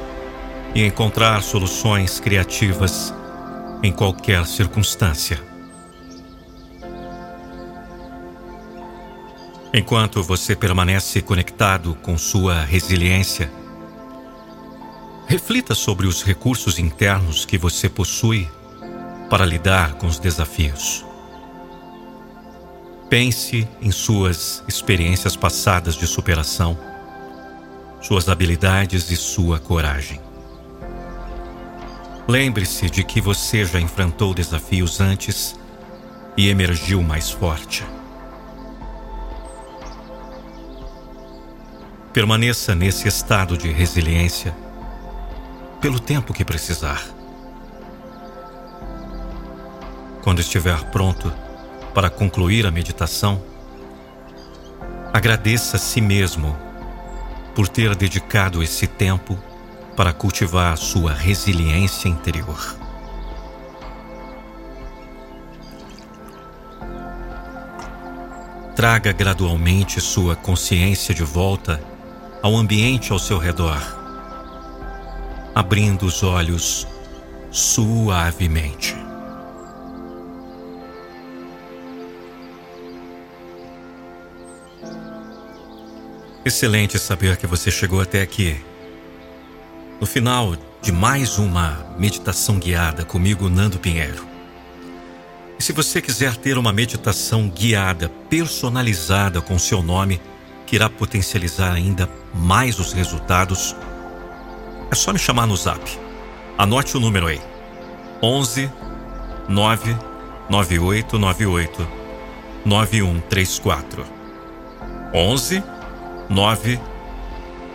[0.72, 3.12] e encontrar soluções criativas
[3.82, 5.42] em qualquer circunstância.
[9.74, 13.50] Enquanto você permanece conectado com sua resiliência,
[15.26, 18.48] reflita sobre os recursos internos que você possui
[19.28, 21.04] para lidar com os desafios.
[23.08, 26.76] Pense em suas experiências passadas de superação,
[28.00, 30.20] suas habilidades e sua coragem.
[32.26, 35.54] Lembre-se de que você já enfrentou desafios antes
[36.36, 37.84] e emergiu mais forte.
[42.12, 44.54] Permaneça nesse estado de resiliência
[45.80, 47.02] pelo tempo que precisar.
[50.22, 51.30] Quando estiver pronto
[51.94, 53.40] para concluir a meditação,
[55.12, 56.56] agradeça a si mesmo
[57.54, 59.38] por ter dedicado esse tempo
[59.96, 62.76] para cultivar sua resiliência interior.
[68.74, 71.80] Traga gradualmente sua consciência de volta
[72.42, 73.80] ao ambiente ao seu redor,
[75.54, 76.88] abrindo os olhos
[77.52, 79.03] suavemente.
[86.44, 88.62] Excelente saber que você chegou até aqui.
[89.98, 94.26] No final de mais uma meditação guiada comigo, Nando Pinheiro.
[95.58, 100.20] E se você quiser ter uma meditação guiada, personalizada com seu nome,
[100.66, 103.74] que irá potencializar ainda mais os resultados,
[104.90, 105.80] é só me chamar no zap.
[106.58, 107.40] Anote o número aí:
[108.22, 108.70] 11
[109.48, 109.96] 9
[110.50, 111.88] 9898
[112.66, 114.04] 9134.
[115.14, 115.73] 11
[116.28, 116.78] 9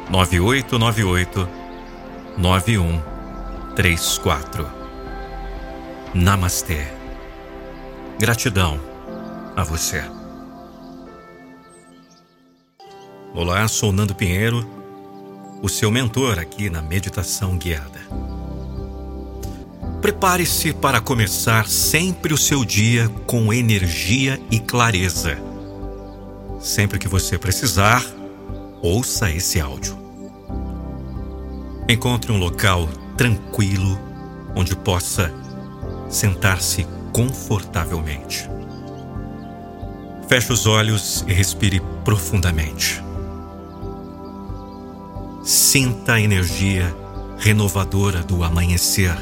[0.09, 1.47] 9898
[2.37, 4.69] 9134.
[6.13, 6.87] Namastê.
[8.17, 8.79] Gratidão
[9.55, 10.03] a você.
[13.33, 14.67] Olá, sou Nando Pinheiro,
[15.61, 17.99] o seu mentor aqui na meditação guiada.
[20.01, 25.37] Prepare-se para começar sempre o seu dia com energia e clareza.
[26.59, 28.03] Sempre que você precisar,
[28.81, 29.97] ouça esse áudio.
[31.87, 33.99] Encontre um local tranquilo
[34.55, 35.33] onde possa
[36.09, 38.49] sentar-se confortavelmente.
[40.27, 43.03] Feche os olhos e respire profundamente.
[45.43, 46.95] Sinta a energia
[47.37, 49.15] renovadora do amanhecer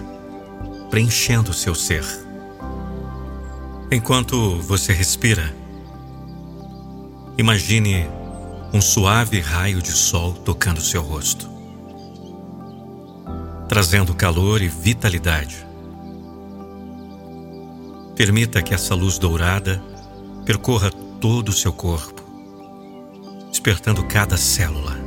[0.90, 2.04] preenchendo seu ser.
[3.92, 5.54] Enquanto você respira,
[7.38, 8.08] imagine
[8.74, 11.50] um suave raio de sol tocando seu rosto,
[13.70, 15.66] trazendo calor e vitalidade.
[18.16, 19.82] Permita que essa luz dourada
[20.46, 20.92] percorra
[21.22, 22.22] todo o seu corpo,
[23.50, 24.98] despertando cada célula.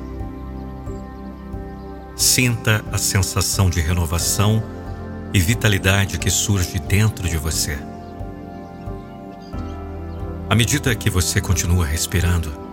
[2.17, 4.63] Sinta a sensação de renovação
[5.35, 7.79] e vitalidade que surge dentro de você.
[10.49, 12.70] À medida que você continua respirando,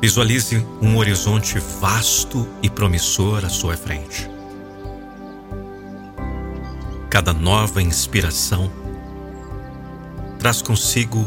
[0.00, 4.30] visualize um horizonte vasto e promissor à sua frente.
[7.10, 8.70] Cada nova inspiração
[10.38, 11.26] traz consigo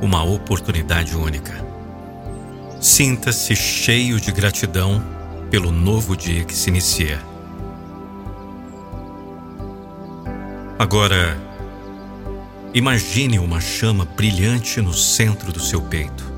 [0.00, 1.64] uma oportunidade única.
[2.80, 5.02] Sinta-se cheio de gratidão
[5.50, 7.20] pelo novo dia que se inicia.
[10.78, 11.36] Agora,
[12.74, 16.35] imagine uma chama brilhante no centro do seu peito.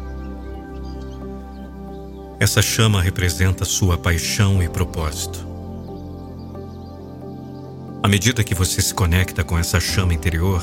[2.41, 5.47] Essa chama representa sua paixão e propósito.
[8.03, 10.63] À medida que você se conecta com essa chama interior,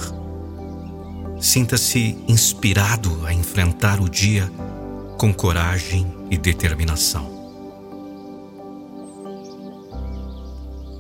[1.40, 4.50] sinta-se inspirado a enfrentar o dia
[5.18, 7.34] com coragem e determinação.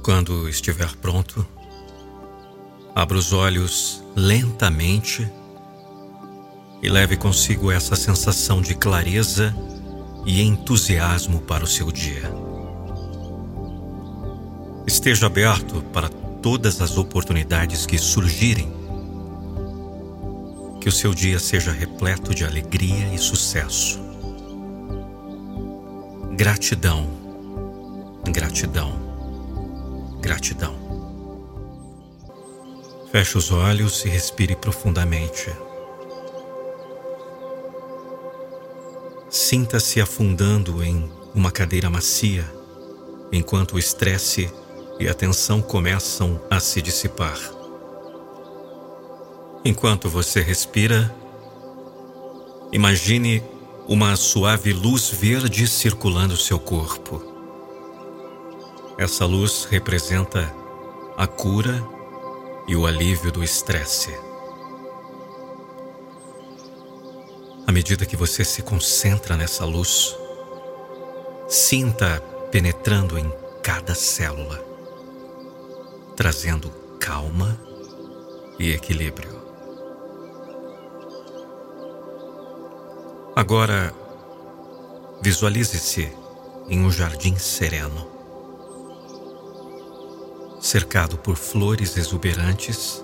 [0.03, 1.47] Quando estiver pronto,
[2.95, 5.29] Abra os olhos lentamente
[6.81, 9.53] e leve consigo essa sensação de clareza
[10.25, 12.31] e entusiasmo para o seu dia.
[14.87, 18.71] Esteja aberto para todas as oportunidades que surgirem.
[20.81, 23.99] Que o seu dia seja repleto de alegria e sucesso.
[26.33, 27.07] Gratidão,
[28.31, 28.93] gratidão,
[30.21, 30.75] gratidão.
[33.11, 35.49] Feche os olhos e respire profundamente.
[39.35, 42.49] Sinta-se afundando em uma cadeira macia,
[43.33, 44.49] enquanto o estresse
[44.97, 47.37] e a tensão começam a se dissipar.
[49.65, 51.13] Enquanto você respira,
[52.71, 53.43] imagine
[53.89, 57.21] uma suave luz verde circulando seu corpo.
[58.97, 60.49] Essa luz representa
[61.17, 61.85] a cura
[62.69, 64.17] e o alívio do estresse.
[67.75, 70.17] Medida que você se concentra nessa luz,
[71.45, 73.29] sinta penetrando em
[73.61, 74.63] cada célula,
[76.15, 76.69] trazendo
[77.01, 77.59] calma
[78.57, 79.41] e equilíbrio.
[83.35, 83.93] Agora,
[85.21, 86.09] visualize-se
[86.69, 88.09] em um jardim sereno
[90.61, 93.03] cercado por flores exuberantes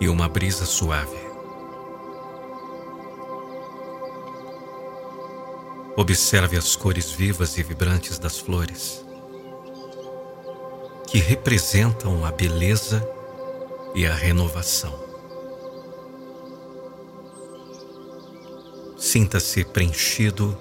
[0.00, 1.29] e uma brisa suave.
[5.96, 9.04] Observe as cores vivas e vibrantes das flores,
[11.06, 13.06] que representam a beleza
[13.94, 14.98] e a renovação.
[18.96, 20.56] Sinta-se preenchido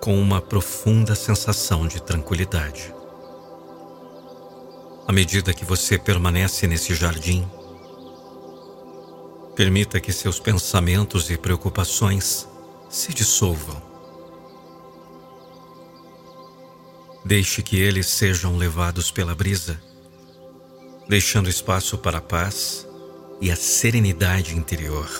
[0.00, 2.94] com uma profunda sensação de tranquilidade.
[5.08, 7.44] À medida que você permanece nesse jardim,
[9.56, 12.46] permita que seus pensamentos e preocupações
[12.88, 13.95] se dissolvam.
[17.26, 19.82] Deixe que eles sejam levados pela brisa,
[21.08, 22.86] deixando espaço para a paz
[23.40, 25.10] e a serenidade interior.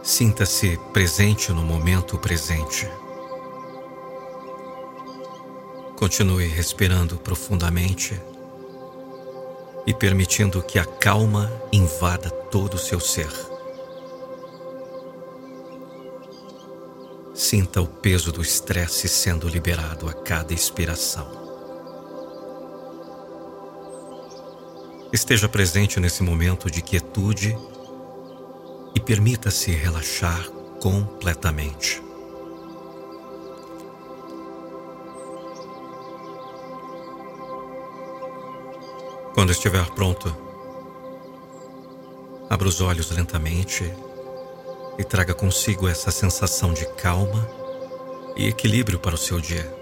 [0.00, 2.88] Sinta-se presente no momento presente.
[5.96, 8.22] Continue respirando profundamente
[9.84, 13.51] e permitindo que a calma invada todo o seu ser.
[17.34, 21.26] Sinta o peso do estresse sendo liberado a cada expiração.
[25.10, 27.56] Esteja presente nesse momento de quietude
[28.94, 30.46] e permita-se relaxar
[30.78, 32.02] completamente.
[39.34, 40.36] Quando estiver pronto,
[42.50, 43.90] abra os olhos lentamente
[44.98, 47.48] e traga consigo essa sensação de calma
[48.36, 49.72] e equilíbrio para o seu dia.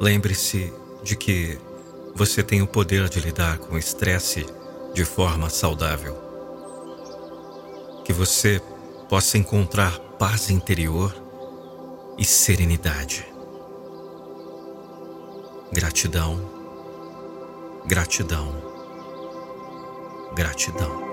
[0.00, 0.72] Lembre-se
[1.02, 1.58] de que
[2.14, 4.46] você tem o poder de lidar com o estresse
[4.94, 6.16] de forma saudável.
[8.04, 8.60] Que você
[9.08, 11.14] possa encontrar paz interior
[12.18, 13.26] e serenidade.
[15.72, 16.62] Gratidão
[17.84, 18.54] Gratidão.
[20.34, 21.11] Gratidão.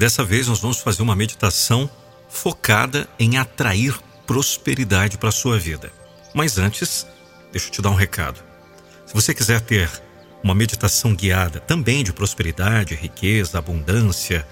[0.00, 1.88] Dessa vez nós vamos fazer uma meditação
[2.26, 3.94] focada em atrair
[4.26, 5.92] prosperidade para a sua vida.
[6.32, 7.06] Mas antes,
[7.52, 8.42] deixa eu te dar um recado.
[9.04, 9.90] Se você quiser ter
[10.42, 14.48] uma meditação guiada também de prosperidade, riqueza, abundância,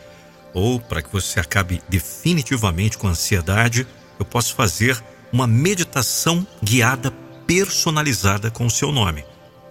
[0.52, 3.86] ou para que você acabe definitivamente com a ansiedade,
[4.18, 7.10] eu posso fazer uma meditação guiada
[7.46, 9.24] personalizada com o seu nome.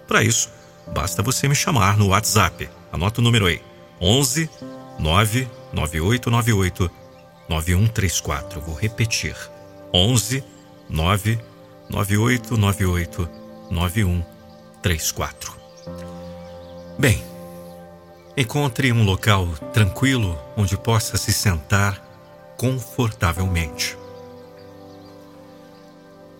[0.08, 0.50] Para isso,
[0.92, 2.68] basta você me chamar no WhatsApp.
[2.90, 3.62] Anota o número aí:
[4.00, 4.50] 11
[4.98, 6.90] 9 9898
[7.48, 8.60] 9134.
[8.60, 9.36] Vou repetir.
[9.92, 10.44] 11
[10.88, 11.38] 9
[11.88, 13.28] 9898
[13.70, 15.56] 9134.
[16.98, 17.22] Bem,
[18.36, 22.02] encontre um local tranquilo onde possa se sentar
[22.56, 23.96] confortavelmente.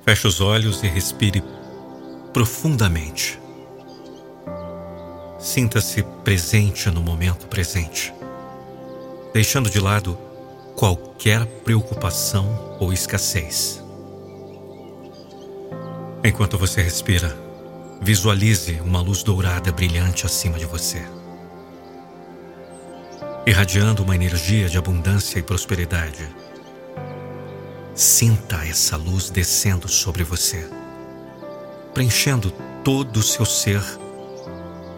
[0.05, 1.43] Feche os olhos e respire
[2.33, 3.39] profundamente.
[5.39, 8.18] Sinta-se presente no momento presente
[9.39, 10.19] deixando de lado
[10.75, 13.81] qualquer preocupação ou escassez.
[16.25, 17.39] Enquanto você respira,
[18.03, 21.01] visualize uma luz dourada brilhante acima de você,
[23.47, 26.29] irradiando uma energia de abundância e prosperidade.
[27.95, 30.69] Sinta essa luz descendo sobre você,
[31.95, 32.51] preenchendo
[32.83, 33.85] todo o seu ser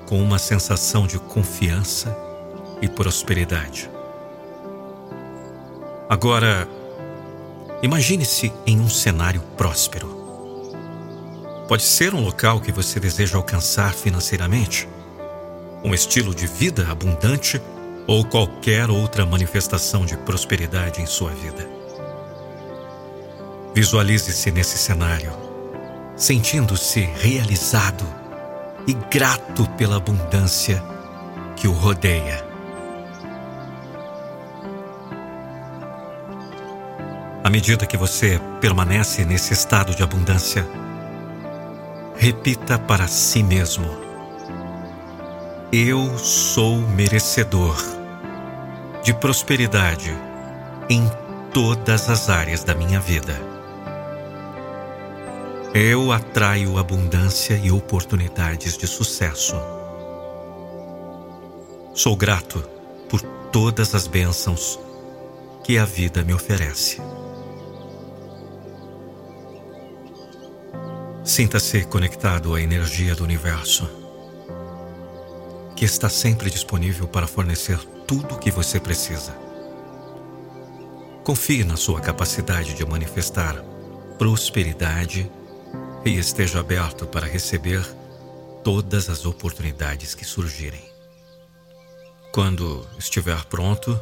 [0.06, 2.16] com uma sensação de confiança
[2.80, 3.99] e prosperidade.
[6.10, 6.68] Agora,
[7.80, 10.08] imagine-se em um cenário próspero.
[11.68, 14.88] Pode ser um local que você deseja alcançar financeiramente,
[15.84, 17.62] um estilo de vida abundante
[18.08, 21.64] ou qualquer outra manifestação de prosperidade em sua vida.
[23.72, 25.32] Visualize-se nesse cenário,
[26.16, 28.04] sentindo-se realizado
[28.84, 30.82] e grato pela abundância
[31.54, 32.49] que o rodeia.
[37.50, 40.64] À medida que você permanece nesse estado de abundância,
[42.14, 43.90] repita para si mesmo:
[45.72, 47.76] Eu sou merecedor
[49.02, 50.16] de prosperidade
[50.88, 51.10] em
[51.52, 53.36] todas as áreas da minha vida.
[55.74, 59.56] Eu atraio abundância e oportunidades de sucesso.
[61.94, 62.62] Sou grato
[63.08, 63.20] por
[63.50, 64.78] todas as bênçãos
[65.64, 67.02] que a vida me oferece.
[71.24, 73.88] Sinta-se conectado à energia do universo,
[75.76, 79.36] que está sempre disponível para fornecer tudo o que você precisa.
[81.22, 83.62] Confie na sua capacidade de manifestar
[84.18, 85.30] prosperidade
[86.06, 87.86] e esteja aberto para receber
[88.64, 90.82] todas as oportunidades que surgirem.
[92.32, 93.98] Quando estiver pronto,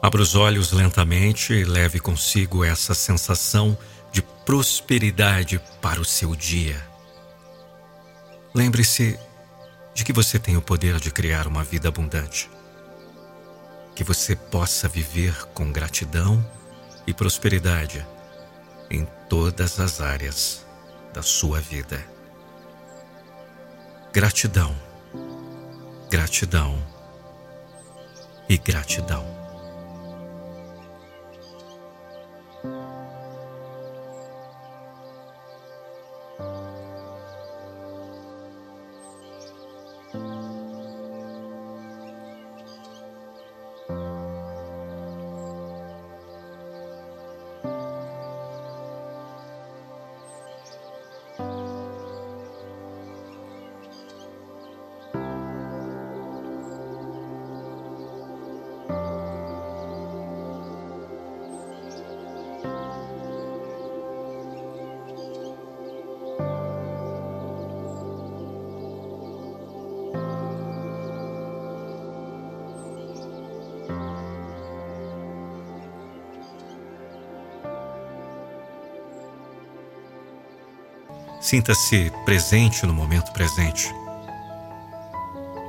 [0.00, 3.76] abra os olhos lentamente e leve consigo essa sensação
[4.44, 6.80] prosperidade para o seu dia.
[8.54, 9.18] Lembre-se
[9.94, 12.50] de que você tem o poder de criar uma vida abundante.
[13.94, 16.44] Que você possa viver com gratidão
[17.06, 18.06] e prosperidade
[18.90, 20.66] em todas as áreas
[21.12, 22.04] da sua vida.
[24.12, 24.74] Gratidão,
[26.10, 26.78] gratidão
[28.48, 29.24] e gratidão.
[81.52, 83.94] Sinta-se presente no momento presente,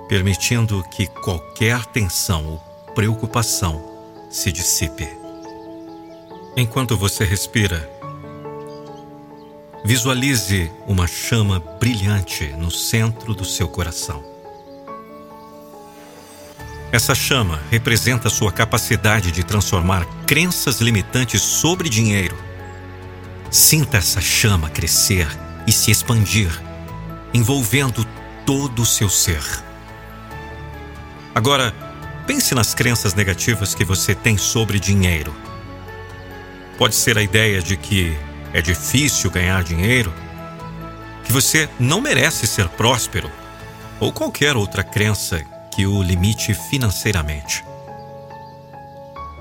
[0.07, 2.57] permitindo que qualquer tensão ou
[2.95, 3.83] preocupação
[4.29, 5.05] se dissipe.
[6.55, 7.89] Enquanto você respira,
[9.83, 14.23] visualize uma chama brilhante no centro do seu coração.
[16.93, 22.37] Essa chama representa sua capacidade de transformar crenças limitantes sobre dinheiro.
[23.51, 25.27] Sinta essa chama crescer
[25.65, 26.51] e se expandir,
[27.33, 28.05] envolvendo
[28.45, 29.43] todo o seu ser.
[31.33, 31.73] Agora,
[32.27, 35.33] pense nas crenças negativas que você tem sobre dinheiro.
[36.77, 38.17] Pode ser a ideia de que
[38.53, 40.13] é difícil ganhar dinheiro,
[41.23, 43.31] que você não merece ser próspero,
[43.99, 45.43] ou qualquer outra crença
[45.73, 47.63] que o limite financeiramente.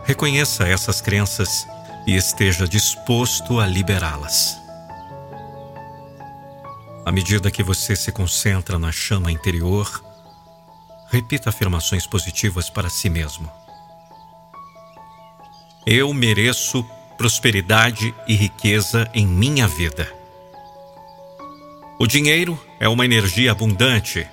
[0.04, 1.66] Reconheça essas crenças
[2.06, 4.61] e esteja disposto a liberá-las.
[7.04, 10.02] À medida que você se concentra na chama interior,
[11.10, 13.50] repita afirmações positivas para si mesmo.
[15.84, 16.84] Eu mereço
[17.18, 20.12] prosperidade e riqueza em minha vida.
[21.98, 24.26] O dinheiro é uma energia abundante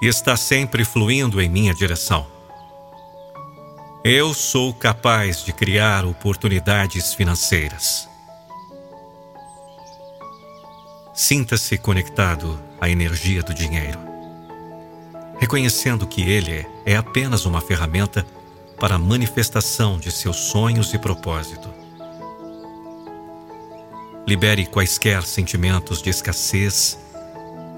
[0.00, 2.26] e está sempre fluindo em minha direção.
[4.04, 8.11] Eu sou capaz de criar oportunidades financeiras.
[11.24, 13.96] Sinta-se conectado à energia do dinheiro,
[15.38, 18.26] reconhecendo que ele é apenas uma ferramenta
[18.80, 21.72] para a manifestação de seus sonhos e propósito.
[24.26, 26.98] Libere quaisquer sentimentos de escassez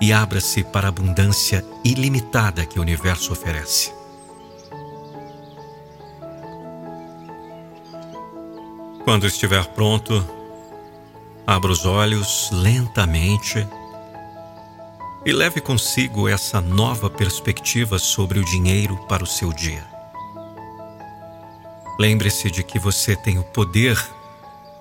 [0.00, 3.92] e abra-se para a abundância ilimitada que o universo oferece.
[9.04, 10.26] Quando estiver pronto,
[11.46, 13.66] abra os olhos lentamente
[15.26, 19.84] e leve consigo essa nova perspectiva sobre o dinheiro para o seu dia.
[21.98, 23.96] Lembre-se de que você tem o poder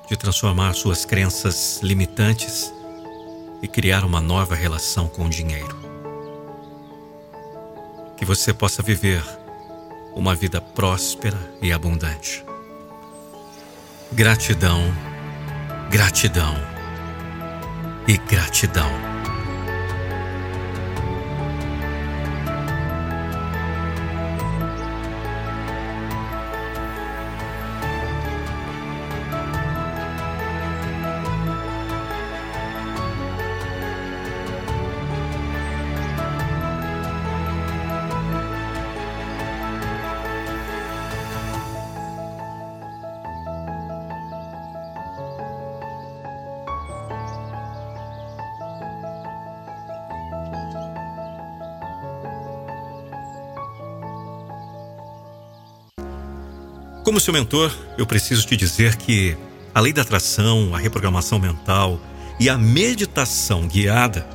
[0.07, 2.73] de transformar suas crenças limitantes
[3.61, 5.77] e criar uma nova relação com o dinheiro.
[8.17, 9.23] Que você possa viver
[10.15, 12.43] uma vida próspera e abundante.
[14.11, 14.81] Gratidão,
[15.93, 16.55] gratidão
[18.07, 19.12] e gratidão.
[57.13, 59.37] Como seu mentor, eu preciso te dizer que
[59.71, 62.01] a lei da atração, a reprogramação mental
[62.39, 64.27] e a meditação guiada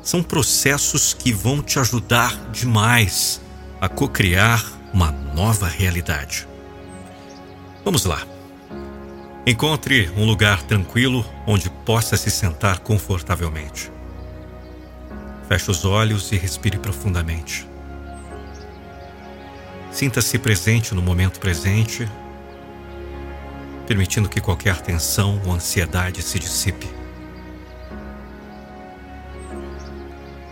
[0.00, 3.40] são processos que vão te ajudar demais
[3.80, 4.64] a co-criar
[4.94, 6.46] uma nova realidade.
[7.84, 8.22] Vamos lá.
[9.44, 13.90] Encontre um lugar tranquilo onde possa se sentar confortavelmente.
[15.48, 17.69] Feche os olhos e respire profundamente.
[19.90, 22.08] Sinta-se presente no momento presente,
[23.86, 26.88] permitindo que qualquer tensão ou ansiedade se dissipe.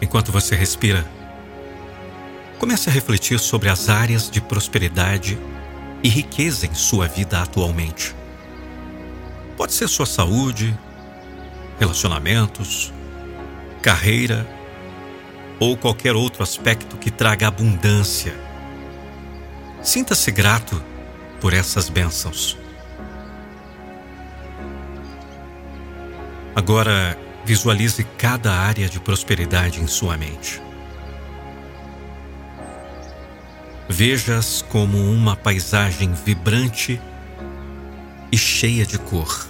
[0.03, 1.07] Enquanto você respira,
[2.59, 5.39] comece a refletir sobre as áreas de prosperidade
[6.03, 8.15] e riqueza em sua vida atualmente.
[9.57, 10.77] Pode ser sua saúde,
[11.79, 12.93] relacionamentos,
[13.83, 14.47] carreira
[15.61, 18.48] ou qualquer outro aspecto que traga abundância
[19.83, 20.83] Sinta-se grato
[21.41, 22.57] por essas bênçãos.
[26.55, 30.61] Agora, visualize cada área de prosperidade em sua mente.
[33.89, 37.01] Veja-as como uma paisagem vibrante
[38.31, 39.49] e cheia de cor.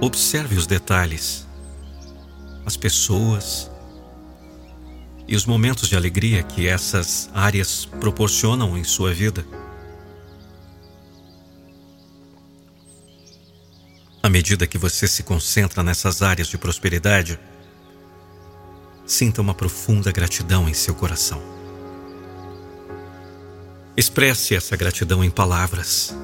[0.00, 1.46] Observe os detalhes,
[2.66, 3.70] as pessoas,
[5.26, 9.46] e os momentos de alegria que essas áreas proporcionam em sua vida.
[14.22, 17.38] À medida que você se concentra nessas áreas de prosperidade,
[19.04, 21.42] sinta uma profunda gratidão em seu coração.
[23.96, 26.16] Expresse essa gratidão em palavras,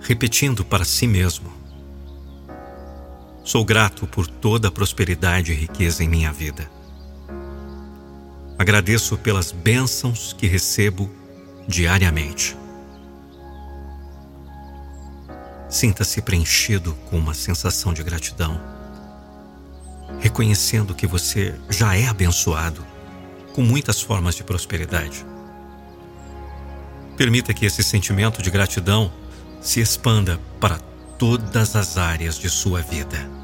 [0.00, 1.52] repetindo para si mesmo:
[3.44, 6.70] Sou grato por toda a prosperidade e riqueza em minha vida.
[8.62, 11.10] Agradeço pelas bênçãos que recebo
[11.66, 12.56] diariamente.
[15.68, 18.60] Sinta-se preenchido com uma sensação de gratidão,
[20.20, 22.86] reconhecendo que você já é abençoado
[23.52, 25.26] com muitas formas de prosperidade.
[27.16, 29.12] Permita que esse sentimento de gratidão
[29.60, 30.78] se expanda para
[31.18, 33.41] todas as áreas de sua vida.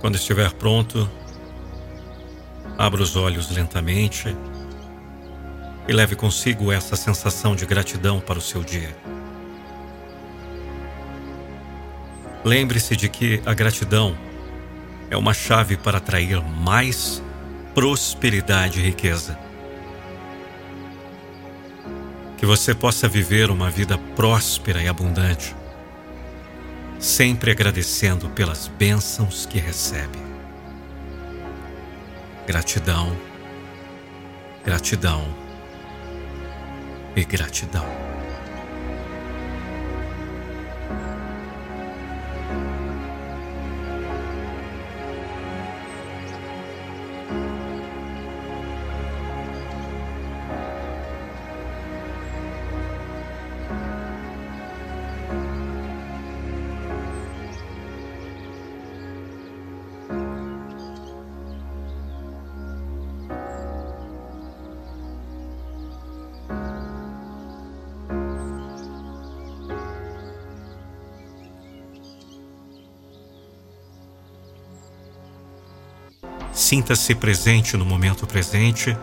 [0.00, 1.08] Quando estiver pronto,
[2.78, 4.36] Abra os olhos lentamente
[5.88, 8.96] e leve consigo essa sensação de gratidão para o seu dia.
[12.44, 14.16] Lembre-se de que a gratidão
[15.10, 17.20] é uma chave para atrair mais
[17.74, 19.36] prosperidade e riqueza.
[22.36, 25.56] Que você possa viver uma vida próspera e abundante,
[26.98, 30.18] sempre agradecendo pelas bênçãos que recebe.
[32.46, 33.16] Gratidão,
[34.64, 35.24] gratidão
[37.14, 38.17] e gratidão.
[76.68, 78.94] Sinta-se presente no momento presente,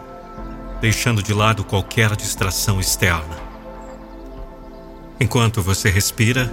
[0.79, 3.35] deixando de lado qualquer distração externa.
[5.19, 6.47] Enquanto você respira,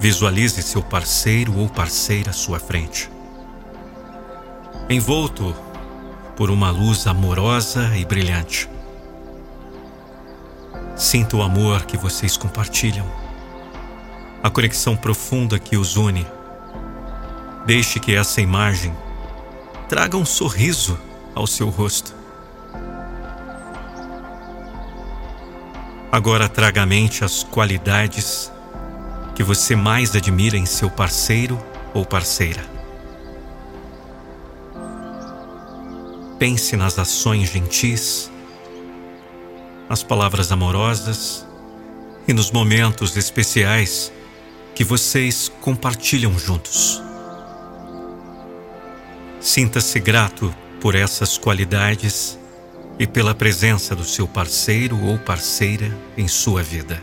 [0.00, 3.08] visualize seu parceiro ou parceira à sua frente.
[4.90, 5.54] Envolto
[6.34, 8.68] por uma luz amorosa e brilhante.
[10.96, 13.06] Sinta o amor que vocês compartilham,
[14.42, 16.26] a conexão profunda que os une.
[17.64, 18.92] Deixe que essa imagem
[19.92, 20.98] traga um sorriso
[21.34, 22.14] ao seu rosto.
[26.10, 28.50] Agora traga à mente as qualidades
[29.34, 31.62] que você mais admira em seu parceiro
[31.92, 32.64] ou parceira.
[36.38, 38.30] Pense nas ações gentis,
[39.90, 41.46] nas palavras amorosas
[42.26, 44.10] e nos momentos especiais
[44.74, 47.11] que vocês compartilham juntos.
[49.42, 52.38] Sinta-se grato por essas qualidades
[52.96, 57.00] e pela presença do seu parceiro ou parceira em sua vida.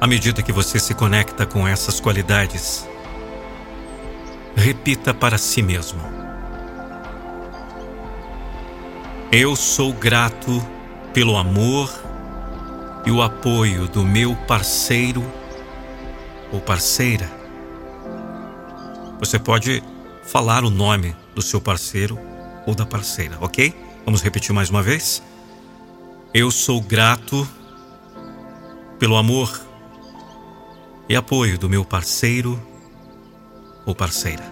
[0.00, 2.88] À medida que você se conecta com essas qualidades,
[4.56, 6.00] repita para si mesmo:
[9.30, 10.66] Eu sou grato
[11.12, 12.11] pelo amor
[13.04, 15.24] e o apoio do meu parceiro
[16.52, 17.30] ou parceira.
[19.18, 19.82] Você pode
[20.24, 22.18] falar o nome do seu parceiro
[22.66, 23.74] ou da parceira, ok?
[24.04, 25.22] Vamos repetir mais uma vez?
[26.32, 27.48] Eu sou grato
[28.98, 29.60] pelo amor
[31.08, 32.60] e apoio do meu parceiro
[33.84, 34.44] ou parceira.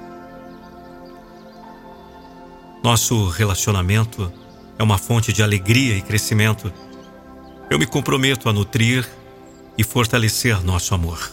[2.82, 4.32] Nosso relacionamento
[4.78, 6.72] é uma fonte de alegria e crescimento
[7.70, 9.08] eu me comprometo a nutrir
[9.78, 11.32] e fortalecer nosso amor.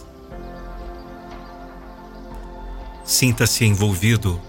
[3.04, 4.40] Sinta-se envolvido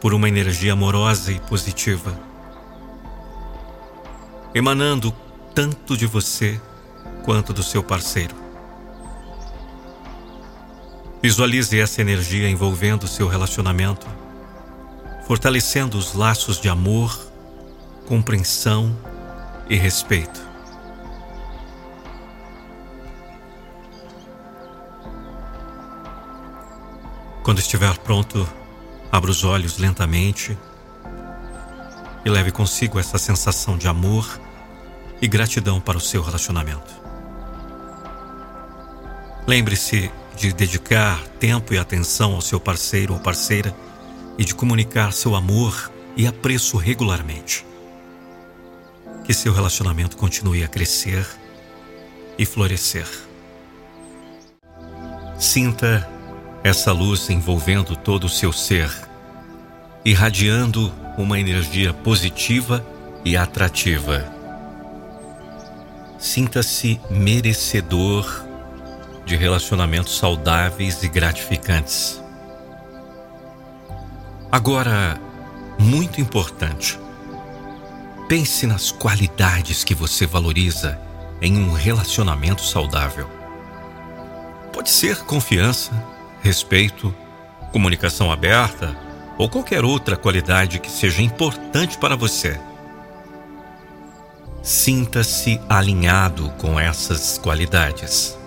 [0.00, 2.18] por uma energia amorosa e positiva,
[4.54, 5.14] emanando
[5.54, 6.58] tanto de você
[7.26, 8.34] quanto do seu parceiro.
[11.22, 14.06] Visualize essa energia envolvendo seu relacionamento,
[15.26, 17.16] fortalecendo os laços de amor,
[18.06, 18.96] compreensão
[19.68, 20.51] e respeito.
[27.42, 28.48] Quando estiver pronto,
[29.10, 30.56] abra os olhos lentamente
[32.24, 34.40] e leve consigo essa sensação de amor
[35.20, 37.02] e gratidão para o seu relacionamento.
[39.44, 43.74] Lembre-se de dedicar tempo e atenção ao seu parceiro ou parceira
[44.38, 47.66] e de comunicar seu amor e apreço regularmente.
[49.24, 51.26] Que seu relacionamento continue a crescer
[52.38, 53.06] e florescer.
[55.38, 56.08] Sinta
[56.64, 58.90] essa luz envolvendo todo o seu ser
[60.04, 62.84] irradiando uma energia positiva
[63.24, 64.24] e atrativa.
[66.18, 68.44] Sinta-se merecedor
[69.24, 72.20] de relacionamentos saudáveis e gratificantes.
[74.50, 75.20] Agora,
[75.78, 76.98] muito importante,
[78.28, 80.98] pense nas qualidades que você valoriza
[81.40, 83.28] em um relacionamento saudável.
[84.72, 85.92] Pode ser confiança,
[86.42, 87.14] respeito,
[87.70, 88.96] comunicação aberta
[89.38, 92.60] ou qualquer outra qualidade que seja importante para você.
[94.62, 98.38] Sinta-se alinhado com essas qualidades.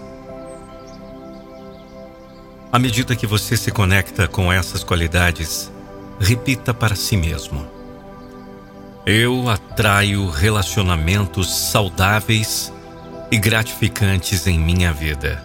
[2.71, 5.71] À medida que você se conecta com essas qualidades,
[6.19, 7.65] repita para si mesmo:
[9.05, 12.71] Eu atraio relacionamentos saudáveis
[13.31, 15.44] e gratificantes em minha vida.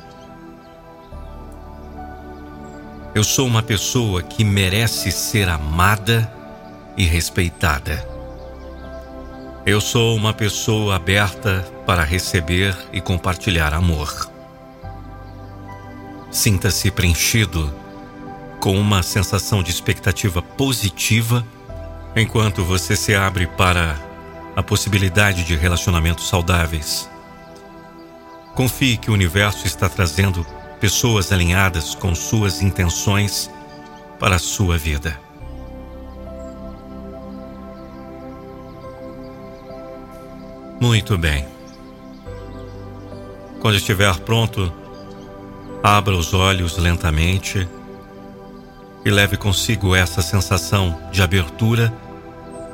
[3.13, 6.33] Eu sou uma pessoa que merece ser amada
[6.97, 8.07] e respeitada.
[9.67, 14.31] Eu sou uma pessoa aberta para receber e compartilhar amor.
[16.31, 17.75] Sinta-se preenchido
[18.61, 21.45] com uma sensação de expectativa positiva
[22.15, 23.99] enquanto você se abre para
[24.55, 27.11] a possibilidade de relacionamentos saudáveis.
[28.55, 30.47] Confie que o universo está trazendo
[30.81, 33.51] pessoas alinhadas com suas intenções
[34.19, 35.21] para a sua vida.
[40.81, 41.47] Muito bem.
[43.61, 44.73] Quando estiver pronto,
[45.83, 47.69] abra os olhos lentamente
[49.05, 51.93] e leve consigo essa sensação de abertura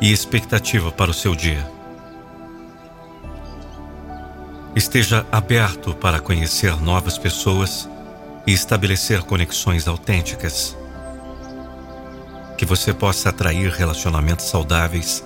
[0.01, 1.69] e expectativa para o seu dia.
[4.77, 7.89] Esteja aberto para conhecer novas pessoas
[8.47, 10.76] e estabelecer conexões autênticas.
[12.57, 15.24] Que você possa atrair relacionamentos saudáveis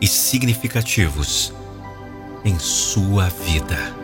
[0.00, 1.52] e significativos
[2.44, 3.99] em sua vida.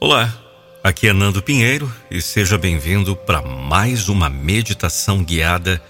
[0.00, 0.32] Olá,
[0.80, 5.82] aqui é Nando Pinheiro e seja bem-vindo para mais uma meditação guiada.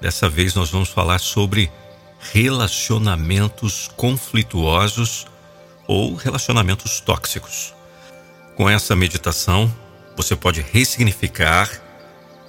[0.00, 1.68] Dessa vez nós vamos falar sobre
[2.32, 5.26] relacionamentos conflituosos
[5.88, 7.74] ou relacionamentos tóxicos.
[8.54, 9.68] Com essa meditação,
[10.16, 11.68] você pode ressignificar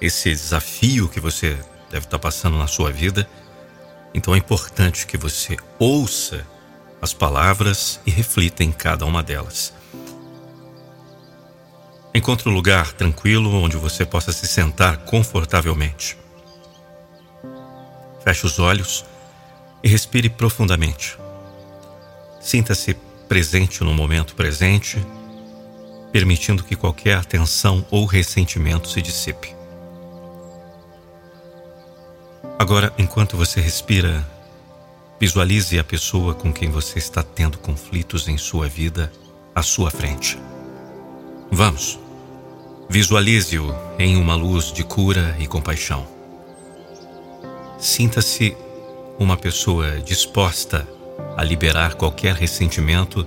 [0.00, 1.58] esse desafio que você
[1.90, 3.28] deve estar passando na sua vida.
[4.14, 6.46] Então é importante que você ouça
[7.00, 9.81] as palavras e reflita em cada uma delas.
[12.14, 16.18] Encontre um lugar tranquilo onde você possa se sentar confortavelmente.
[18.22, 19.04] Feche os olhos
[19.82, 21.18] e respire profundamente.
[22.38, 22.94] Sinta-se
[23.28, 24.98] presente no momento presente,
[26.12, 29.56] permitindo que qualquer tensão ou ressentimento se dissipe.
[32.58, 34.24] Agora, enquanto você respira,
[35.18, 39.10] visualize a pessoa com quem você está tendo conflitos em sua vida
[39.54, 40.38] à sua frente.
[41.50, 42.01] Vamos.
[42.92, 46.06] Visualize-o em uma luz de cura e compaixão.
[47.78, 48.54] Sinta-se
[49.18, 50.86] uma pessoa disposta
[51.34, 53.26] a liberar qualquer ressentimento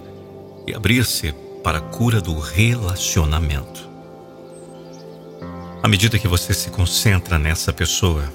[0.68, 1.34] e abrir-se
[1.64, 3.90] para a cura do relacionamento.
[5.82, 8.32] À medida que você se concentra nessa pessoa,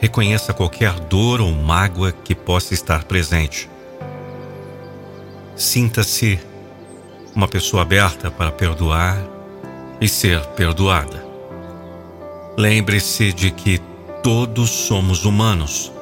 [0.00, 3.70] reconheça qualquer dor ou mágoa que possa estar presente.
[5.54, 6.40] Sinta-se
[7.32, 9.33] uma pessoa aberta para perdoar
[10.00, 11.24] e ser perdoada.
[12.56, 13.80] Lembre-se de que
[14.22, 15.92] todos somos humanos,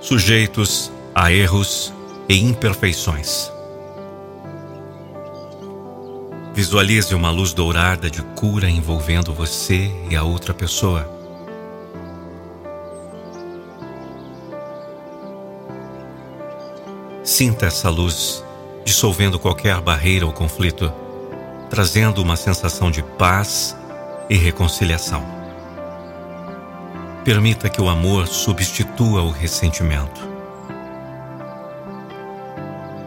[0.00, 1.92] sujeitos a erros
[2.28, 3.50] e imperfeições.
[6.52, 11.08] Visualize uma luz dourada de cura envolvendo você e a outra pessoa.
[17.22, 18.44] Sinta essa luz
[18.84, 20.92] dissolvendo qualquer barreira ou conflito,
[21.70, 23.76] trazendo uma sensação de paz
[24.28, 25.24] e reconciliação.
[27.24, 30.28] Permita que o amor substitua o ressentimento.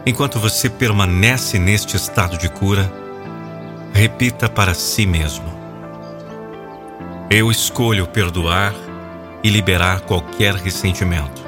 [0.06, 2.90] Enquanto você permanece neste estado de cura,
[3.94, 5.46] repita para si mesmo:
[7.30, 8.74] Eu escolho perdoar
[9.44, 11.44] e liberar qualquer ressentimento.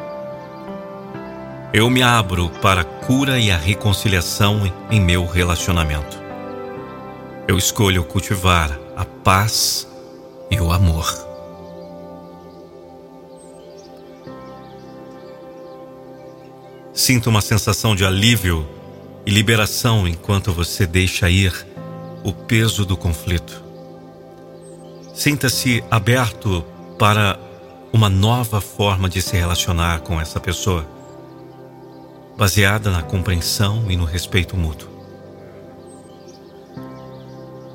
[1.72, 6.25] Eu me abro para a cura e a reconciliação em meu relacionamento.
[7.48, 9.88] Eu escolho cultivar a paz
[10.50, 11.06] e o amor.
[16.92, 18.68] Sinta uma sensação de alívio
[19.28, 21.54] e liberação enquanto você deixa ir
[22.24, 23.64] o peso do conflito.
[25.14, 26.66] Sinta-se aberto
[26.98, 27.40] para
[27.94, 30.84] uma nova forma de se relacionar com essa pessoa
[32.36, 34.95] baseada na compreensão e no respeito mútuo.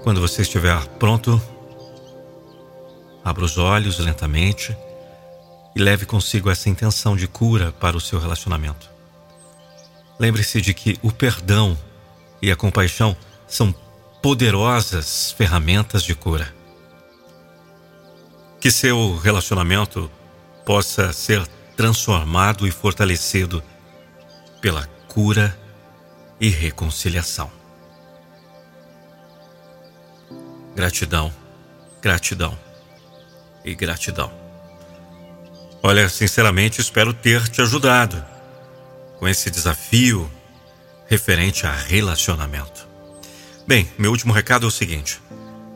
[0.02, 1.40] Quando você estiver pronto,
[3.22, 4.74] abra os olhos lentamente
[5.77, 8.89] e leve consigo essa intenção de cura para o seu relacionamento.
[10.18, 11.78] Lembre-se de que o perdão
[12.40, 13.14] e a compaixão
[13.47, 13.74] são
[14.22, 16.55] poderosas ferramentas de cura.
[18.59, 20.10] Que seu relacionamento
[20.64, 21.47] possa ser
[21.77, 23.62] transformado e fortalecido
[24.62, 25.59] pela cura
[26.40, 27.60] e reconciliação.
[30.81, 31.31] Gratidão,
[32.01, 32.59] gratidão
[33.62, 34.32] e gratidão.
[35.82, 38.24] Olha, sinceramente espero ter te ajudado
[39.19, 40.32] com esse desafio
[41.07, 42.89] referente a relacionamento.
[43.69, 45.20] Bem, meu último recado é o seguinte: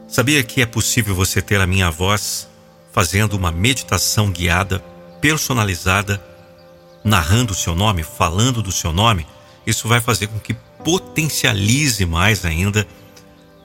[0.09, 2.49] sabia que é possível você ter a minha voz
[2.91, 4.79] fazendo uma meditação guiada,
[5.21, 6.19] personalizada
[7.05, 9.27] narrando o seu nome, falando do seu nome,
[9.67, 12.89] isso vai fazer com que potencialize mais ainda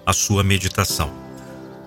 [0.05, 1.28] a sua meditação.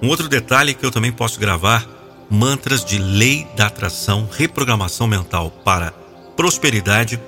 [0.03, 1.87] Um outro detalhe que eu também posso gravar
[2.29, 5.93] mantras de lei da atração, reprogramação mental para
[6.35, 7.21] prosperidade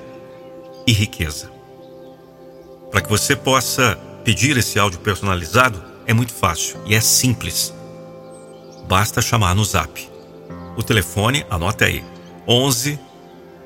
[0.84, 1.52] e riqueza.
[2.90, 7.72] Para que você possa pedir esse áudio personalizado, é muito fácil e é simples.
[8.88, 10.10] Basta chamar no zap.
[10.76, 12.04] O telefone, anote aí,
[12.48, 12.98] 11